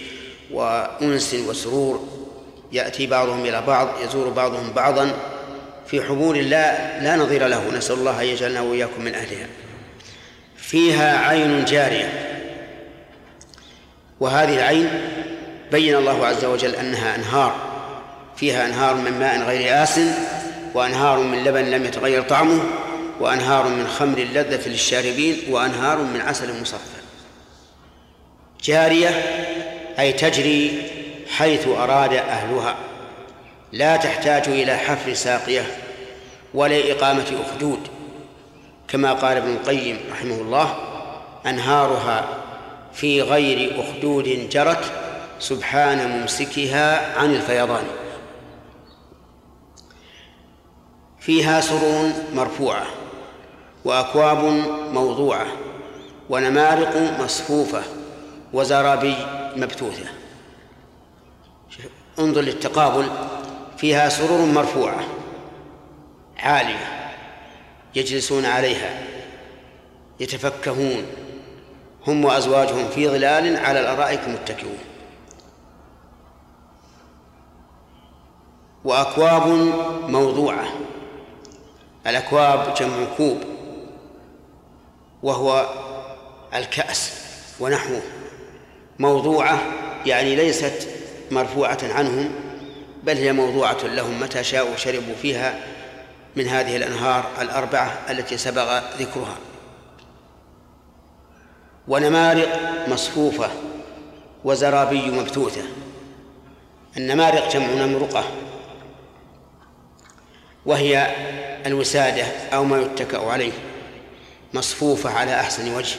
وأنس 0.51 1.35
وسرور 1.35 2.09
يأتي 2.73 3.07
بعضهم 3.07 3.47
إلى 3.47 3.63
بعض 3.67 3.89
يزور 4.05 4.29
بعضهم 4.29 4.73
بعضا 4.73 5.13
في 5.87 6.03
حبور 6.03 6.37
لا 6.37 7.01
لا 7.03 7.17
نظير 7.17 7.47
له 7.47 7.71
نسأل 7.77 7.95
الله 7.95 8.23
أن 8.23 8.27
يجعلنا 8.27 8.61
وإياكم 8.61 9.03
من 9.05 9.15
أهلها. 9.15 9.47
فيها 10.57 11.19
عين 11.19 11.65
جارية 11.65 12.37
وهذه 14.21 14.55
العين 14.55 14.89
بين 15.73 15.97
الله 15.97 16.27
عز 16.27 16.45
وجل 16.45 16.75
أنها 16.75 17.17
أنهار. 17.17 17.70
فيها 18.41 18.67
أنهار 18.67 18.95
من 18.95 19.19
ماء 19.19 19.43
غير 19.43 19.83
آسن 19.83 20.13
وأنهار 20.75 21.19
من 21.19 21.45
لبن 21.45 21.65
لم 21.65 21.85
يتغير 21.85 22.23
طعمه 22.23 22.63
وأنهار 23.21 23.69
من 23.69 23.87
خمر 23.87 24.19
لذة 24.19 24.69
للشاربين 24.69 25.37
وأنهار 25.51 25.99
من 25.99 26.21
عسل 26.21 26.61
مصفى. 26.61 27.01
جارية 28.63 29.09
أي 29.99 30.13
تجري 30.13 30.83
حيث 31.37 31.69
أراد 31.69 32.15
أهلها. 32.15 32.77
لا 33.73 33.97
تحتاج 33.97 34.49
إلى 34.49 34.77
حفر 34.77 35.15
ساقية 35.15 35.67
ولا 36.55 36.93
إقامة 36.93 37.27
أخدود. 37.47 37.89
كما 38.89 39.13
قال 39.13 39.37
ابن 39.37 39.53
القيم 39.53 39.99
رحمه 40.13 40.35
الله 40.35 40.75
أنهارها 41.47 42.29
في 42.95 43.23
غير 43.23 43.81
أخدود 43.81 44.49
جرت 44.53 44.85
سبحان 45.41 46.21
ممسكها 46.21 47.19
عن 47.19 47.35
الفيضان. 47.35 47.85
فيها 51.21 51.61
سرور 51.61 52.13
مرفوعة 52.35 52.87
وأكواب 53.85 54.45
موضوعة 54.93 55.47
ونمارق 56.31 57.21
مصفوفة 57.21 57.83
وزرابي 58.53 59.17
مبثوثة. 59.57 60.09
انظر 62.19 62.41
للتقابل 62.41 63.09
فيها 63.77 64.09
سرور 64.09 64.47
مرفوعة 64.47 65.05
عالية 66.39 67.13
يجلسون 67.95 68.45
عليها 68.45 69.03
يتفكهون. 70.21 71.07
هم 72.07 72.25
وأزواجهم 72.25 72.89
في 72.89 73.09
ظلال 73.09 73.57
على 73.57 73.81
الأرائك 73.81 74.29
متكئون. 74.29 74.79
وأكواب 78.85 79.47
موضوعة 80.09 80.65
الأكواب 82.07 82.75
جمع 82.75 83.05
كوب 83.17 83.39
وهو 85.23 85.67
الكأس 86.55 87.13
ونحوه. 87.61 88.03
موضوعة 88.99 89.59
يعني 90.07 90.37
ليست 90.37 90.89
مرفوعة 91.31 91.79
عنهم 91.83 92.31
بل 93.03 93.17
هي 93.17 93.33
موضوعة 93.33 93.85
لهم 93.85 94.21
متى 94.21 94.45
شاءوا 94.45 94.77
شربوا 94.77 95.15
فيها 95.23 95.61
من 96.37 96.47
هذه 96.47 96.77
الأنهار 96.77 97.25
الأربعة 97.41 97.99
التي 98.11 98.37
سبق 98.37 98.83
ذكرها. 98.99 99.37
ونمارق 101.89 102.49
مصفوفة 102.89 103.51
وزرابي 104.45 105.11
مبثوثة. 105.11 105.63
النمارق 106.97 107.53
جمع 107.53 107.67
نمرقة 107.67 108.25
وهي 110.67 111.15
الوسادة 111.67 112.25
أو 112.53 112.65
ما 112.65 112.81
يتكأ 112.81 113.19
عليه 113.19 113.53
مصفوفة 114.55 115.11
على 115.11 115.41
أحسن 115.41 115.75
وجه 115.75 115.97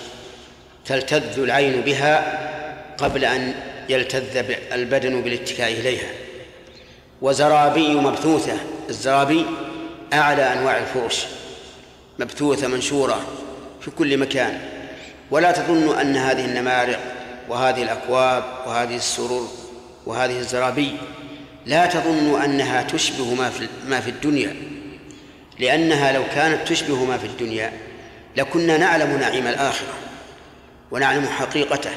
تلتذ 0.86 1.40
العين 1.40 1.82
بها 1.82 2.40
قبل 2.98 3.26
أن 3.26 3.54
يلتذ 3.90 4.38
البدن 4.74 5.22
بالاتكاء 5.22 5.72
إليها. 5.72 6.10
وزرابي 7.22 7.96
مبثوثة 7.96 8.58
الزرابي 8.90 9.46
أعلى 10.14 10.54
أنواع 10.54 10.78
الفرش 10.78 11.26
مبثوثة 12.20 12.68
منشورة 12.68 13.22
في 13.82 13.92
كل 13.92 14.18
مكان. 14.18 14.60
ولا 15.32 15.52
تظن 15.52 16.00
أن 16.00 16.16
هذه 16.16 16.46
النمارق 16.46 17.00
وهذه 17.50 17.84
الأكواب 17.84 18.44
وهذه 18.66 18.96
السرور 18.96 19.48
وهذه 20.06 20.40
الزرابي 20.40 20.98
لا 21.66 21.86
تظن 21.86 22.42
أنها 22.42 22.84
تشبه 22.84 23.34
ما 23.34 23.50
في 23.50 23.68
ما 23.88 24.00
في 24.00 24.10
الدنيا. 24.10 24.56
لأنها 25.60 26.12
لو 26.12 26.24
كانت 26.36 26.68
تشبه 26.68 27.06
ما 27.06 27.18
في 27.18 27.28
الدنيا 27.28 27.74
لكنا 28.38 28.78
نعلم 28.78 29.18
نعيم 29.20 29.48
الآخرة 29.48 29.94
ونعلم 30.92 31.28
حقيقته 31.28 31.92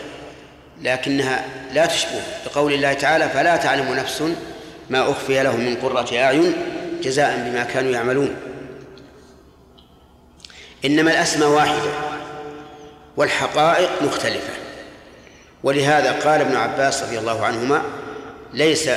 لكنها 0.82 1.44
لا 1.72 1.86
تشبه. 1.86 2.22
بقول 2.46 2.72
الله 2.72 2.92
تعالى 2.92 3.28
فلا 3.28 3.56
تعلم 3.56 3.94
نفس 3.94 4.22
ما 4.90 5.10
أخفي 5.10 5.42
لهم 5.42 5.60
من 5.60 5.76
قرة 5.76 6.18
أعين 6.18 6.52
جزاء 7.02 7.36
بما 7.36 7.64
كانوا 7.64 7.92
يعملون. 7.92 8.36
إنما 10.84 11.10
الأسماء 11.10 11.48
واحدة 11.48 11.90
والحقائق 13.16 14.02
مختلفة. 14.02 14.52
ولهذا 15.62 16.12
قال 16.12 16.40
ابن 16.40 16.56
عباس 16.56 17.02
رضي 17.02 17.18
الله 17.18 17.44
عنهما 17.46 17.82
ليس 18.52 18.90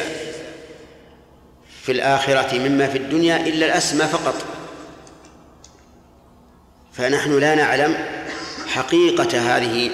في 1.87 1.93
الآخرة 1.93 2.59
مما 2.59 2.87
في 2.87 2.97
الدنيا 2.97 3.37
إلا 3.37 3.65
الأسماء 3.65 4.07
فقط. 4.07 4.45
فنحن 6.93 7.39
لا 7.39 7.55
نعلم 7.55 7.97
حقيقة 8.67 9.57
هذه 9.57 9.91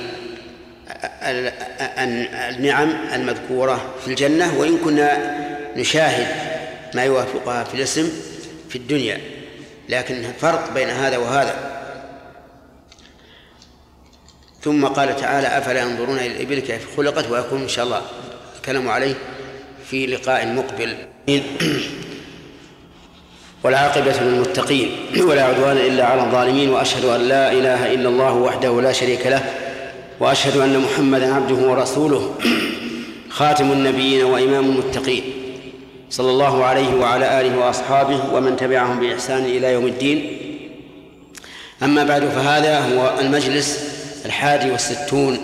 النعم 2.49 2.89
المذكورة 3.13 3.93
في 4.01 4.07
الجنة 4.07 4.59
وإن 4.59 4.77
كنا 4.77 5.37
نشاهد 5.77 6.27
ما 6.95 7.03
يوافقها 7.03 7.63
في 7.63 7.73
الاسم 7.73 8.11
في 8.69 8.75
الدنيا. 8.75 9.21
لكن 9.89 10.23
فرق 10.41 10.73
بين 10.73 10.89
هذا 10.89 11.17
وهذا. 11.17 11.55
ثم 14.61 14.85
قال 14.85 15.15
تعالى 15.15 15.47
أفلا 15.47 15.81
ينظرون 15.81 16.17
إلى 16.17 16.27
الإبل 16.27 16.59
كيف 16.59 16.97
خلقت؟ 16.97 17.31
ويكون 17.31 17.61
إن 17.61 17.67
شاء 17.67 17.85
الله 17.85 18.01
الكلام 18.57 18.89
عليه 18.89 19.15
في 19.89 20.05
لقاء 20.07 20.47
مقبل. 20.47 21.12
والعاقبة 23.63 24.13
للمتقين. 24.21 24.91
ولا 25.29 25.43
عدوان 25.43 25.77
إلا 25.77 26.05
على 26.05 26.21
الظالمين 26.21 26.69
وأشهد 26.69 27.05
أن 27.05 27.21
لا 27.21 27.51
إله 27.51 27.93
إلا 27.93 28.09
الله 28.09 28.33
وحده 28.33 28.81
لا 28.81 28.91
شريك 28.91 29.27
له 29.27 29.43
وأشهد 30.19 30.57
أن 30.57 30.79
محمدا 30.79 31.33
عبده 31.33 31.55
ورسوله. 31.55 32.35
خاتم 33.29 33.71
النبيين 33.71 34.23
وإمام 34.23 34.65
المتقين. 34.65 35.23
صلى 36.09 36.29
الله 36.29 36.65
عليه 36.65 36.93
وعلى 36.95 37.41
آله 37.41 37.57
وأصحابه 37.57 38.33
ومن 38.33 38.55
تبعهم 38.55 38.99
بإحسان 38.99 39.45
إلى 39.45 39.73
يوم 39.73 39.85
الدين. 39.85 40.37
أما 41.83 42.03
بعد 42.03 42.21
فهذا 42.25 42.79
هو 42.79 43.19
المجلس 43.19 43.93
الحادي 44.25 44.71
والستون 44.71 45.37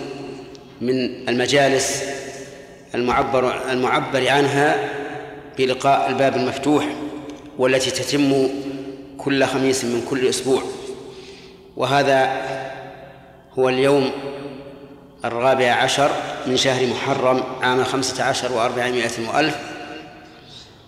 من 0.80 1.28
المجالس 1.28 2.02
المعبر 2.94 3.70
المعبر 3.70 4.28
عنها 4.28 4.99
بلقاء 5.60 6.08
الباب 6.08 6.36
المفتوح 6.36 6.86
والتي 7.58 7.90
تتم 7.90 8.48
كل 9.18 9.44
خميس 9.44 9.84
من 9.84 10.06
كل 10.10 10.28
أسبوع. 10.28 10.62
وهذا 11.76 12.42
هو 13.58 13.68
اليوم 13.68 14.10
الرابع 15.24 15.72
عشر 15.72 16.10
من 16.46 16.56
شهر 16.56 16.86
محرم 16.86 17.42
عام 17.62 17.84
خمسة 17.84 18.24
عشر 18.24 18.52
وأربعمائة 18.52 19.28
وألف. 19.28 19.56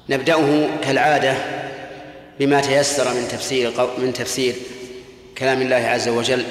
نبدأه 0.08 0.68
كالعادة 0.84 1.34
بما 2.40 2.60
تيسر 2.60 3.14
من 3.14 3.28
تفسير 3.28 3.72
من 3.98 4.12
تفسير 4.12 4.54
كلام 5.38 5.62
الله 5.62 5.76
عز 5.76 6.08
وجل. 6.08 6.44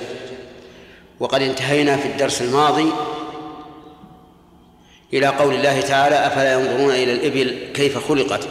وقد 1.19 1.41
انتهينا 1.41 1.97
في 1.97 2.05
الدرس 2.05 2.41
الماضي 2.41 2.91
إلى 5.13 5.27
قول 5.27 5.55
الله 5.55 5.81
تعالى 5.81 6.15
أفلا 6.27 6.53
ينظرون 6.53 6.91
إلى 6.91 7.13
الإبل 7.13 7.71
كيف 7.73 8.07
خلقت؟ 8.07 8.47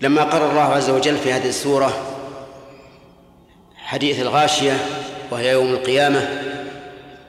لما 0.00 0.22
قرر 0.22 0.50
الله 0.50 0.62
عز 0.62 0.90
وجل 0.90 1.16
في 1.16 1.32
هذه 1.32 1.48
السورة 1.48 2.06
حديث 3.76 4.20
الغاشية 4.20 4.76
وهي 5.30 5.52
يوم 5.52 5.70
القيامة 5.70 6.28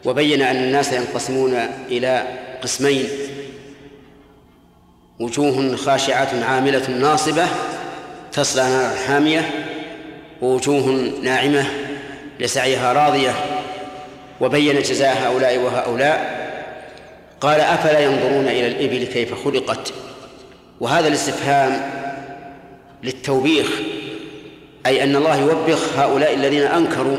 وبين 0.05 0.41
أن 0.41 0.55
الناس 0.55 0.93
ينقسمون 0.93 1.53
إلى 1.87 2.23
قسمين 2.63 3.07
وجوه 5.19 5.75
خاشعة 5.75 6.43
عاملة 6.43 6.89
ناصبة 6.89 7.47
تصلى 8.31 8.63
نار 8.63 8.95
حامية 8.95 9.51
ووجوه 10.41 11.11
ناعمة 11.23 11.65
لسعيها 12.39 12.93
راضية 12.93 13.33
وبين 14.41 14.81
جزاء 14.81 15.17
هؤلاء 15.17 15.57
وهؤلاء 15.57 16.40
قال 17.41 17.59
أفلا 17.59 17.99
ينظرون 17.99 18.47
إلى 18.47 18.67
الإبل 18.67 19.03
كيف 19.03 19.43
خلقت؟ 19.45 19.93
وهذا 20.79 21.07
الاستفهام 21.07 21.81
للتوبيخ 23.03 23.67
أي 24.85 25.03
أن 25.03 25.15
الله 25.15 25.35
يوبخ 25.35 25.97
هؤلاء 25.97 26.33
الذين 26.33 26.61
أنكروا 26.61 27.17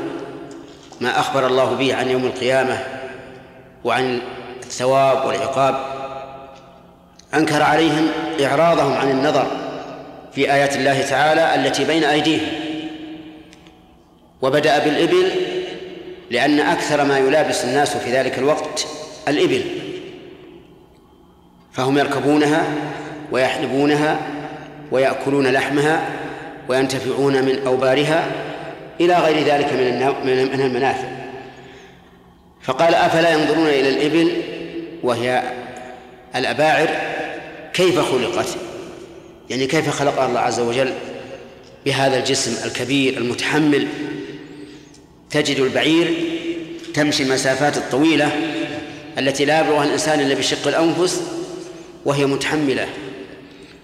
ما 1.01 1.21
أخبر 1.21 1.47
الله 1.47 1.75
به 1.75 1.95
عن 1.95 2.11
يوم 2.11 2.25
القيامة 2.25 2.79
وعن 3.85 4.21
الثواب 4.63 5.27
والعقاب. 5.27 5.75
أنكر 7.35 7.63
عليهم 7.63 8.09
إعراضهم 8.45 8.93
عن 8.93 9.11
النظر 9.11 9.47
في 10.35 10.53
آيات 10.53 10.77
الله 10.77 11.03
تعالى 11.03 11.55
التي 11.55 11.85
بين 11.85 12.05
أيديهم. 12.05 12.47
وبدأ 14.43 14.79
بالإبل 14.79 15.31
لأن 16.31 16.61
أكثر 16.61 17.05
ما 17.05 17.19
يلابس 17.19 17.65
الناس 17.65 17.97
في 17.97 18.13
ذلك 18.13 18.39
الوقت 18.39 18.87
الإبل. 19.29 19.82
فهم 21.73 21.99
يركبونها 21.99 22.65
ويحلبونها 23.33 24.21
ويأكلون 24.91 25.47
لحمها 25.47 26.09
وينتفعون 26.69 27.45
من 27.45 27.59
أوبارها 27.67 28.27
إلى 29.01 29.15
غير 29.15 29.47
ذلك 29.47 29.73
من 29.73 30.57
من 30.57 30.61
المنافع. 30.61 31.09
فقال 32.63 32.95
أفلا 32.95 33.31
ينظرون 33.31 33.67
إلى 33.67 33.89
الإبل 33.89 34.33
وهي 35.03 35.43
الأباعر 36.37 36.89
كيف 37.73 37.99
خلقت؟ 37.99 38.49
يعني 39.51 39.67
كيف 39.67 39.89
خلقها 39.89 40.27
الله 40.27 40.41
عز 40.41 40.61
وجل 40.61 40.93
بهذا 41.87 42.19
الجسم 42.19 42.67
الكبير 42.67 43.19
المتحمل؟ 43.19 43.89
تجد 45.31 45.61
البعير 45.61 46.15
تمشي 46.95 47.23
المسافات 47.23 47.77
الطويلة 47.77 48.31
التي 49.19 49.45
لا 49.45 49.61
يبلغها 49.61 49.85
الإنسان 49.85 50.21
إلا 50.21 50.35
بشق 50.35 50.69
الأنفس 50.69 51.23
وهي 52.05 52.27
متحملة. 52.27 52.89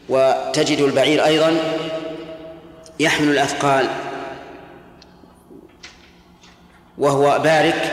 وتجد 0.09 0.81
البعير 0.81 1.25
أيضا 1.25 1.57
يحمل 3.01 3.29
الأثقال. 3.29 3.89
وهو 6.99 7.39
بارك 7.45 7.93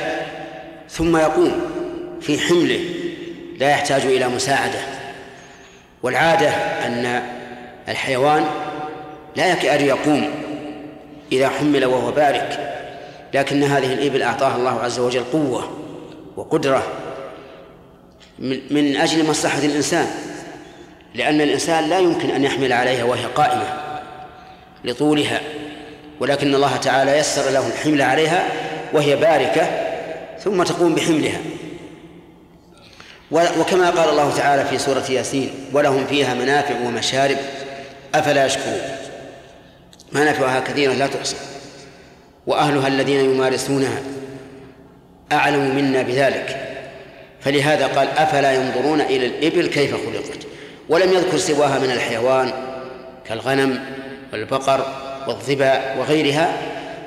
ثم 0.90 1.18
يقوم 1.18 1.62
في 2.22 2.40
حمله. 2.40 2.80
لا 3.60 3.70
يحتاج 3.70 4.02
إلى 4.02 4.28
مساعدة. 4.28 4.80
والعادة 6.04 6.50
أن 6.86 7.24
الحيوان 7.88 8.46
لا 9.36 9.52
يكاد 9.52 9.82
يقوم 9.82 10.30
إذا 11.32 11.50
حمل 11.50 11.86
وهو 11.86 12.12
بارك 12.12 12.76
لكن 13.34 13.64
هذه 13.64 13.94
الإبل 13.94 14.22
أعطاها 14.22 14.56
الله 14.56 14.82
عز 14.82 15.00
وجل 15.00 15.24
قوة 15.34 15.70
وقدرة. 16.38 16.84
من 18.40 18.96
أجل 18.96 19.30
مصلحة 19.30 19.60
الإنسان 19.60 20.08
لأن 21.16 21.42
الإنسان 21.42 21.90
لا 21.90 22.00
يمكن 22.00 22.30
أن 22.30 22.44
يحمل 22.44 22.74
عليها 22.74 23.04
وهي 23.04 23.26
قائمة 23.26 23.74
لطولها 24.84 25.42
ولكن 26.20 26.56
الله 26.56 26.78
تعالى 26.78 27.18
يسر 27.18 27.50
له 27.50 27.68
الحمل 27.68 28.02
عليها 28.02 28.44
وهي 28.94 29.16
باركة 29.16 29.68
ثم 30.44 30.64
تقوم 30.64 30.96
بحملها. 30.96 31.40
وكما 33.32 33.90
قال 33.90 34.10
الله 34.10 34.38
تعالى 34.38 34.66
في 34.66 34.78
سورة 34.78 35.04
ياسين 35.10 35.50
ولهم 35.74 36.06
فيها 36.06 36.34
منافع 36.34 36.76
ومشارب 36.80 37.38
أفلا 38.16 38.46
يشكرون. 38.46 38.82
منافعها 40.12 40.60
كثيرة 40.60 40.94
لا 40.94 41.08
تحصى. 41.08 41.36
وأهلها 42.48 42.88
الذين 42.88 43.20
يمارسونها 43.20 44.02
أعلم 45.32 45.76
منا 45.76 46.02
بذلك. 46.02 46.65
فلهذا 47.46 47.88
قال 47.88 48.08
أفلا 48.10 48.54
ينظرون 48.54 49.02
إلى 49.02 49.26
الإبل 49.26 49.68
كيف 49.68 49.92
خلقت؟ 49.92 50.48
ولم 50.90 51.14
يذكر 51.14 51.38
سواها 51.38 51.80
من 51.80 51.92
الحيوان 51.92 52.52
كالغنم 53.28 53.86
والبقر 54.34 54.86
والظباء 55.28 55.98
وغيرها 56.00 56.58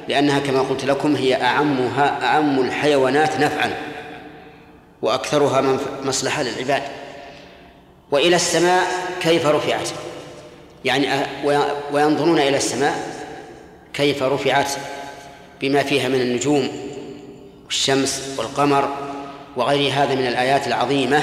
لأنها 0.09 0.38
كما 0.38 0.61
قلت 0.61 0.85
لكم 0.85 1.16
هي 1.16 1.42
أعمها 1.42 2.18
أعم 2.22 2.61
الحيوانات 2.61 3.40
نفعا 3.40 3.74
وأكثرها 5.03 5.79
مصلحة 6.05 6.42
للعباد. 6.42 6.83
وإلى 8.11 8.37
السماء 8.37 8.83
كيف 9.22 9.46
رفعت؟ 9.46 9.88
يعني 10.85 11.09
وينظرون 11.92 12.38
إلى 12.38 12.57
السماء 12.57 12.94
كيف 13.92 14.22
رفعت؟ 14.22 14.70
بما 15.61 15.83
فيها 15.83 16.09
من 16.09 16.20
النجوم 16.20 16.68
والشمس 17.66 18.35
والقمر 18.38 19.08
وغير 19.59 19.92
هذا 19.92 20.14
من 20.14 20.27
الآيات 20.27 20.66
العظيمة 20.66 21.23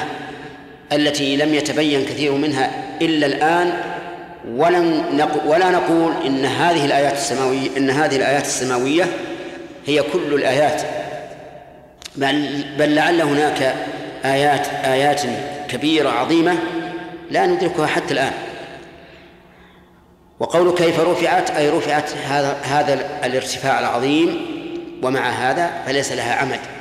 التي 0.92 1.36
لم 1.38 1.54
يتبين 1.54 2.06
كثير 2.06 2.32
منها 2.32 2.72
إلا 3.02 3.26
الآن 3.26 3.74
ولن 4.50 5.28
ولا 5.46 5.70
نقول 5.70 6.14
إن 6.26 6.46
هذه 6.46 6.86
الآيات 6.86 7.14
السماوية 7.14 7.78
إن 7.78 7.90
هذه 7.90 8.16
الآيات 8.16 8.46
السماوية 8.46 9.06
هي 9.86 10.02
كل 10.02 10.34
الآيات. 10.34 10.82
بل, 12.16 12.64
بل 12.80 12.96
لعل 12.96 13.22
هناك 13.22 13.76
آيات 14.26 14.68
آيات 14.86 15.22
كبيرة 15.70 16.10
عظيمة 16.10 16.56
لا 17.32 17.46
ندركها 17.46 17.88
حتى 17.88 18.14
الآن. 18.14 18.34
وقول 20.40 20.76
كيف 20.76 21.00
رفعت 21.00 21.52
أي 21.52 21.70
رفعت 21.70 22.10
هذا 22.28 22.58
هذا 22.64 23.08
الارتفاع 23.26 23.80
العظيم 23.80 24.46
ومع 25.04 25.30
هذا 25.30 25.72
فليس 25.86 26.12
لها 26.12 26.36
عمد. 26.36 26.75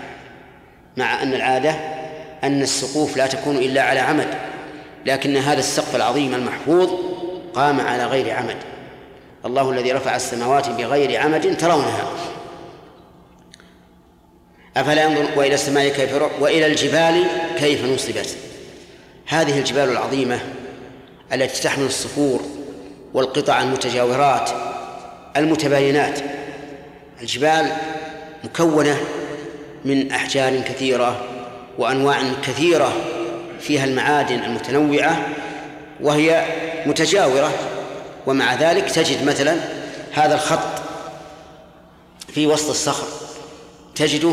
مع 0.96 1.22
أن 1.22 1.34
العادة 1.34 1.70
أن 2.44 2.62
السقوف 2.62 3.16
لا 3.16 3.26
تكون 3.26 3.56
إلا 3.56 3.82
على 3.82 4.00
عمد 4.00 4.28
لكن 5.06 5.36
هذا 5.36 5.58
السقف 5.58 5.96
العظيم 5.96 6.34
المحفوظ 6.34 6.90
قام 7.54 7.80
على 7.80 8.06
غير 8.06 8.34
عمد. 8.34 8.56
الله 9.46 9.70
الذي 9.70 9.92
رفع 9.92 10.16
السماوات 10.16 10.68
بغير 10.68 11.20
عمد 11.20 11.56
ترونها. 11.56 12.10
أفلا 14.76 15.02
ينظر 15.02 15.28
وإلى 15.36 15.54
السماء 15.54 15.88
كيف 15.88 16.22
وإلى 16.40 16.66
الجبال 16.66 17.24
كيف 17.58 17.84
نصبت؟ 17.84 18.36
هذه 19.26 19.58
الجبال 19.58 19.88
العظيمة 19.88 20.40
التي 21.32 21.62
تحمل 21.62 21.86
الصخور 21.86 22.40
والقطع 23.14 23.62
المتجاورات 23.62 24.50
المتباينات. 25.36 26.18
الجبال 27.20 27.72
مكونة 28.44 28.96
من 29.84 30.12
أحجار 30.12 30.60
كثيرة 30.60 31.24
وأنواع 31.78 32.22
كثيرة 32.42 32.92
فيها 33.60 33.84
المعادن 33.84 34.42
المتنوعة 34.44 35.26
وهي 36.00 36.44
متجاورة 36.86 37.52
ومع 38.26 38.54
ذلك 38.54 38.90
تجد 38.90 39.24
مثلا 39.24 39.56
هذا 40.12 40.34
الخط 40.34 40.82
في 42.34 42.46
وسط 42.46 42.70
الصخر 42.70 43.06
تجده 43.94 44.32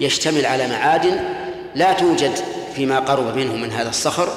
يشتمل 0.00 0.46
على 0.46 0.68
معادن 0.68 1.20
لا 1.74 1.92
توجد 1.92 2.32
فيما 2.76 2.98
قرب 2.98 3.36
منه 3.36 3.56
من 3.56 3.72
هذا 3.72 3.88
الصخر 3.88 4.28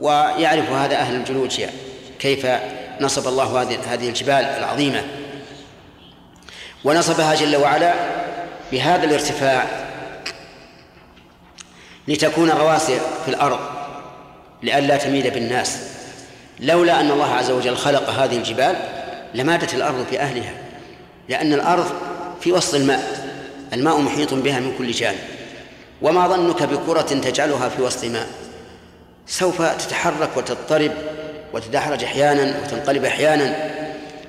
ويعرف 0.00 0.70
هذا 0.70 0.96
أهل 0.96 1.14
الجيولوجيا 1.14 1.70
كيف 2.18 2.46
نصب 3.00 3.28
الله 3.28 3.62
هذه 3.62 4.08
الجبال 4.08 4.44
العظيمة. 4.44 5.04
ونصبها 6.84 7.34
جل 7.34 7.56
وعلا 7.56 7.94
بهذا 8.74 9.04
الارتفاع 9.04 9.66
لتكون 12.08 12.50
رواسي 12.50 13.00
في 13.24 13.28
الأرض 13.28 13.58
لئلا 14.62 14.96
تميل 14.96 15.30
بالناس. 15.30 15.78
لولا 16.60 17.00
أن 17.00 17.10
الله 17.10 17.34
عز 17.34 17.50
وجل 17.50 17.76
خلق 17.76 18.10
هذه 18.10 18.36
الجبال 18.36 18.76
لماتت 19.34 19.74
الأرض 19.74 20.06
في 20.10 20.20
أهلها 20.20 20.52
لأن 21.28 21.52
الأرض 21.52 21.86
في 22.40 22.52
وسط 22.52 22.74
الماء 22.74 23.30
الماء 23.72 24.00
محيط 24.00 24.34
بها 24.34 24.60
من 24.60 24.74
كل 24.78 24.90
جانب. 24.90 25.18
وما 26.02 26.28
ظنك 26.28 26.62
بكرة 26.62 27.02
تجعلها 27.02 27.68
في 27.68 27.82
وسط 27.82 28.04
ماء 28.04 28.26
سوف 29.26 29.62
تتحرك 29.62 30.36
وتضطرب 30.36 30.92
وتدحرج 31.52 32.04
أحيانا 32.04 32.60
وتنقلب 32.62 33.04
أحيانا 33.04 33.70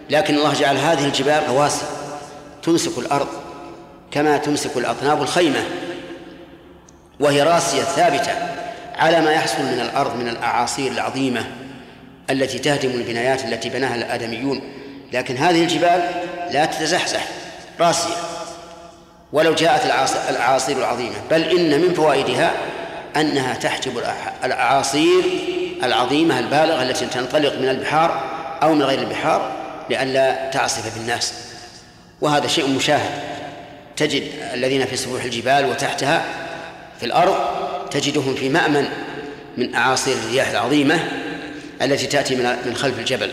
لكن 0.09 0.35
الله 0.35 0.53
جعل 0.53 0.77
هذه 0.77 1.05
الجبال 1.05 1.43
رواسي 1.49 1.85
تمسك 2.63 2.97
الأرض 2.97 3.44
كما 4.15 4.37
تمسك 4.37 4.77
الأطناب 4.77 5.21
الخيمة 5.21 5.63
وهي 7.19 7.41
راسية 7.41 7.83
ثابتة 7.83 8.31
على 8.95 9.21
ما 9.21 9.31
يحصل 9.31 9.63
من 9.63 9.79
الأرض 9.79 10.15
من 10.15 10.27
الأعاصير 10.27 10.91
العظيمة 10.91 11.45
التي 12.29 12.59
تهدم 12.59 12.89
البنايات 12.89 13.45
التي 13.45 13.69
بناها 13.69 13.95
الآدميون. 13.95 14.61
لكن 15.13 15.37
هذه 15.37 15.63
الجبال 15.63 16.09
لا 16.51 16.65
تتزحزح 16.65 17.27
راسية 17.79 18.15
ولو 19.33 19.53
جاءت 19.53 19.85
الأعاصير 20.29 20.77
العظيمة. 20.77 21.15
بل 21.31 21.43
إن 21.43 21.81
من 21.81 21.93
فوائدها 21.93 22.51
أنها 23.15 23.53
تحجب 23.53 24.03
الأعاصير 24.43 25.23
العظيمة 25.83 26.39
البالغة 26.39 26.83
التي 26.83 27.05
تنطلق 27.05 27.59
من 27.59 27.69
البحار 27.69 28.23
أو 28.63 28.73
من 28.73 28.83
غير 28.83 28.99
البحار 28.99 29.51
لئلا 29.89 30.49
تعصف 30.49 30.97
بالناس. 30.97 31.33
وهذا 32.21 32.47
شيء 32.47 32.69
مشاهد. 32.69 33.34
تجد 33.97 34.23
الذين 34.53 34.85
في 34.85 34.97
سفوح 34.97 35.23
الجبال 35.23 35.65
وتحتها 35.65 36.25
في 36.99 37.05
الأرض 37.05 37.35
تجدهم 37.91 38.35
في 38.35 38.49
مأمن 38.49 38.85
من 39.57 39.75
أعاصير 39.75 40.15
الرياح 40.15 40.49
العظيمة 40.49 40.99
التي 41.81 42.07
تأتي 42.07 42.35
من 42.35 42.75
خلف 42.75 42.99
الجبل. 42.99 43.31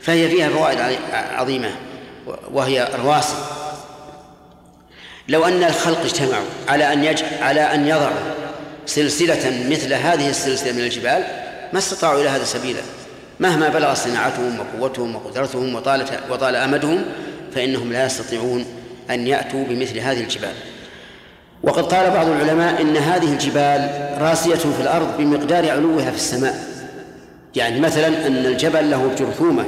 فهي 0.00 0.28
فيها 0.28 0.48
فوائد 0.48 0.98
عظيمة 1.12 1.70
وهي 2.52 2.88
رواسي 3.04 3.36
لو 5.28 5.44
أن 5.44 5.64
الخلق 5.64 6.00
اجتمعوا 6.00 6.46
على 6.68 6.92
أن 6.92 7.04
يج... 7.04 7.22
على 7.40 7.60
أن 7.60 7.86
يضعوا 7.86 8.34
سلسلة 8.86 9.66
مثل 9.70 9.92
هذه 9.92 10.28
السلسلة 10.28 10.72
من 10.72 10.80
الجبال 10.80 11.24
ما 11.72 11.78
استطاعوا 11.78 12.20
إلى 12.20 12.28
هذا 12.28 12.44
سبيلا. 12.44 12.80
مهما 13.40 13.68
بلغ 13.68 13.94
صناعتهم 13.94 14.58
وقوتهم 14.60 15.16
وقدرتهم 15.16 15.74
وطالت 15.74 16.20
وطال 16.30 16.56
أمدهم 16.56 17.04
فإنهم 17.54 17.92
لا 17.92 18.06
يستطيعون 18.06 18.77
أن 19.10 19.26
يأتوا 19.26 19.64
بمثل 19.64 19.98
هذه 19.98 20.20
الجبال. 20.20 20.52
وقد 21.62 21.94
قال 21.94 22.10
بعض 22.10 22.26
العلماء 22.26 22.82
إن 22.82 22.96
هذه 22.96 23.32
الجبال 23.32 24.10
راسية 24.20 24.54
في 24.54 24.80
الأرض 24.80 25.16
بمقدار 25.18 25.70
علوها 25.70 26.10
في 26.10 26.16
السماء. 26.16 26.64
يعني 27.56 27.80
مثلا 27.80 28.26
أن 28.26 28.36
الجبل 28.36 28.90
له 28.90 29.14
جرثومة 29.18 29.64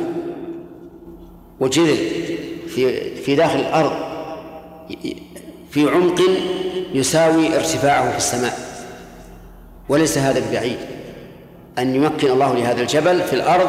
وجذر 1.60 1.96
في 2.68 3.14
في 3.14 3.34
داخل 3.34 3.58
الأرض 3.60 3.92
في 5.70 5.88
عمق 5.88 6.20
يساوي 6.94 7.56
ارتفاعه 7.56 8.10
في 8.10 8.16
السماء. 8.16 8.58
وليس 9.88 10.18
هذا 10.18 10.40
ببعيد. 10.48 10.78
أن 11.78 11.94
يمكن 11.94 12.30
الله 12.30 12.54
لهذا 12.54 12.80
الجبل 12.80 13.22
في 13.22 13.32
الأرض 13.32 13.68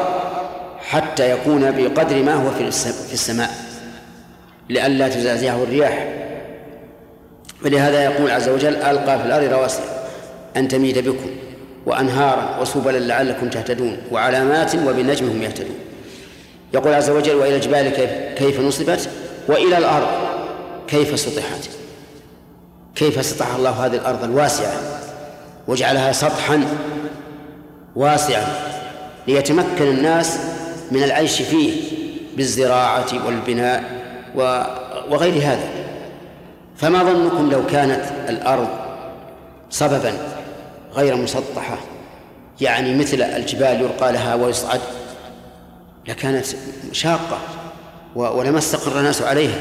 حتى 0.79 1.31
يكون 1.31 1.71
بقدر 1.71 2.23
ما 2.23 2.33
هو 2.33 2.51
في 2.51 3.13
السماء. 3.13 3.70
لئلا 4.71 5.09
تزعزعه 5.09 5.63
الرياح. 5.63 6.07
فلهذا 7.63 8.03
يقول 8.03 8.31
عز 8.31 8.49
وجل 8.49 8.75
ألقى 8.75 9.19
في 9.19 9.25
الأرض 9.25 9.53
رواسي 9.53 9.81
أن 10.57 10.67
تميد 10.67 10.99
بكم 10.99 11.29
وأنهارا 11.85 12.59
وسبلا 12.61 12.97
لعلكم 12.97 13.49
تهتدون 13.49 13.97
وعلامات 14.11 14.75
وبالنجم 14.75 15.27
هم 15.27 15.41
يهتدون. 15.41 15.75
يقول 16.73 16.93
عز 16.93 17.09
وجل 17.09 17.35
وإلى 17.35 17.55
الجبال 17.55 17.89
كيف, 17.89 18.09
كيف 18.37 18.59
نصبت؟ 18.59 19.09
وإلى 19.47 19.77
الأرض 19.77 20.07
كيف 20.87 21.19
سطحت؟ 21.19 21.69
كيف 22.95 23.25
سطح 23.25 23.55
الله 23.55 23.69
هذه 23.69 23.95
الأرض 23.95 24.23
الواسعة؟ 24.23 24.73
وجعلها 25.67 26.11
سطحا 26.11 26.63
واسعا 27.95 28.45
ليتمكن 29.27 29.87
الناس 29.87 30.39
من 30.91 31.03
العيش 31.03 31.41
فيه 31.41 31.81
بالزراعة 32.37 33.25
والبناء 33.25 34.00
وغير 35.09 35.33
هذا. 35.33 35.69
فما 36.77 37.03
ظنكم 37.03 37.49
لو 37.51 37.65
كانت 37.65 38.01
الأرض 38.29 38.67
صببا 39.69 40.13
غير 40.93 41.15
مسطحة 41.15 41.77
يعني 42.61 42.95
مثل 42.95 43.21
الجبال 43.21 43.81
يرقى 43.81 44.13
لها 44.13 44.35
ويصعد 44.35 44.79
لكانت 46.07 46.45
شاقة 46.91 47.37
ولما 48.15 48.57
استقر 48.57 48.99
الناس 48.99 49.21
عليها. 49.21 49.59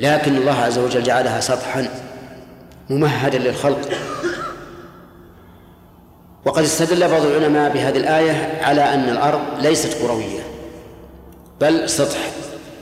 لكن 0.00 0.36
الله 0.36 0.54
عز 0.54 0.78
وجل 0.78 1.02
جعلها 1.02 1.40
سطحا 1.40 1.88
ممهدا 2.90 3.38
للخلق. 3.38 3.88
وقد 6.44 6.62
استدل 6.62 7.08
بعض 7.08 7.26
العلماء 7.26 7.72
بهذه 7.72 7.96
الآية 7.96 8.62
على 8.62 8.94
أن 8.94 9.08
الأرض 9.08 9.40
ليست 9.58 10.02
كروية 10.02 10.40
بل 11.60 11.88
سطح 11.88 12.18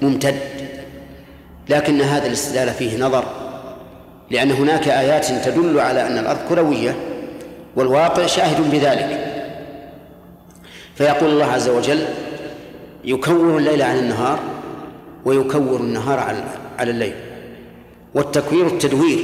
ممتد. 0.03 0.58
لكن 1.69 2.01
هذا 2.01 2.27
الاستدلال 2.27 2.75
فيه 2.75 2.99
نظر 2.99 3.25
لأن 4.31 4.51
هناك 4.51 4.89
آيات 4.89 5.27
تدل 5.27 5.81
على 5.81 6.07
أن 6.07 6.19
الأرض 6.19 6.39
كروية 6.49 6.97
والواقع 7.77 8.27
شاهد 8.27 8.71
بذلك. 8.71 9.25
فيقول 10.95 11.31
الله 11.31 11.45
عز 11.45 11.69
وجل 11.69 12.05
يكور 13.05 13.59
الليل 13.59 13.83
عن 13.83 13.99
النهار 13.99 14.39
ويكور 15.25 15.81
النهار 15.81 16.19
على 16.79 16.91
الليل. 16.91 17.15
والتكوير 18.15 18.67
التدوير. 18.67 19.19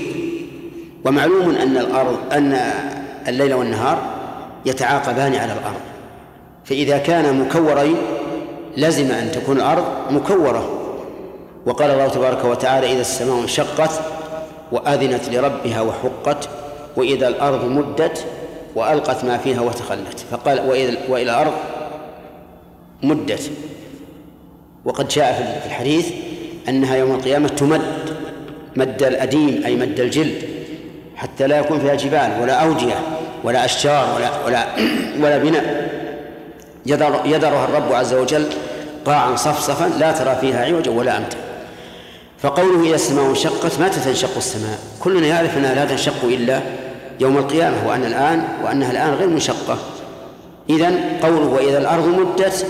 ومعلوم 1.05 1.55
أن 1.55 1.77
الأرض 1.77 2.19
أن 2.33 2.59
الليل 3.29 3.55
والنهار 3.55 4.03
يتعاقبان 4.67 5.35
على 5.35 5.53
الأرض. 5.53 5.81
فإذا 6.65 6.99
كان 6.99 7.41
مكورين 7.41 7.97
لزم 8.77 9.11
أن 9.11 9.33
تكون 9.33 9.57
الأرض 9.57 9.85
مكورة. 10.11 10.84
وقال 11.67 11.91
الله 11.91 12.09
تبارك 12.09 12.45
وتعالى 12.45 12.93
إذا 12.93 13.01
السماء 13.01 13.41
انشقت 13.41 13.91
وأذنت 14.73 15.29
لربها 15.29 15.81
وحقت 15.81 16.49
وإذا 16.97 17.29
الأرض 17.29 17.65
مدت 17.65 18.25
وألقت 18.75 19.25
ما 19.25 19.39
فيها 19.39 19.61
وتخلت. 19.61 20.25
فقال 20.31 20.61
وإذا 20.69 20.97
وإلى 21.09 21.31
الأرض 21.31 21.53
مدت. 23.03 23.51
وقد 24.85 25.09
جاء 25.09 25.61
في 25.63 25.67
الحديث 25.67 26.13
أنها 26.69 26.97
يوم 26.97 27.15
القيامة 27.15 27.49
تمد 27.49 27.81
مد 28.77 29.03
الأديم 29.03 29.63
أي 29.67 29.77
مد 29.77 30.01
الجلد 30.01 30.43
حتى 31.17 31.47
لا 31.47 31.59
يكون 31.59 31.81
فيها 31.81 31.95
جبال 31.95 32.43
ولا 32.43 32.53
أودية 32.53 32.95
ولا 33.45 33.65
أشجار 33.65 34.07
ولا 34.17 34.31
ولا 34.47 34.67
ولا 35.21 35.39
بناء. 35.39 35.95
يذر 36.87 37.21
يذرها 37.25 37.65
الرب 37.65 37.93
عز 37.93 38.15
وجل 38.15 38.47
قاعا 39.07 39.37
صفصفا 39.37 39.91
لا 39.99 40.13
ترى 40.13 40.37
فيها 40.41 40.65
عوجا 40.65 40.91
ولا 40.91 41.17
أمتا. 41.17 41.44
فقوله 42.43 42.87
إذا 42.87 42.95
السماء 42.95 43.27
انشقت 43.31 43.81
متى 43.81 44.01
تنشق 44.01 44.37
السماء؟ 44.37 44.79
كلنا 45.01 45.27
يعرف 45.27 45.57
أنها 45.57 45.75
لا 45.75 45.85
تنشق 45.85 46.25
إلا 46.25 46.61
يوم 47.21 47.39
القيامة 47.39 47.89
وأن 47.89 48.05
الآن 48.05 48.45
وأنها 48.65 48.91
الآن 48.91 49.15
غير 49.15 49.29
منشقة. 49.29 49.79
إذا 50.71 50.95
قوله 51.23 51.47
وإذا 51.47 51.79
الأرض 51.79 52.07
مدت 52.07 52.67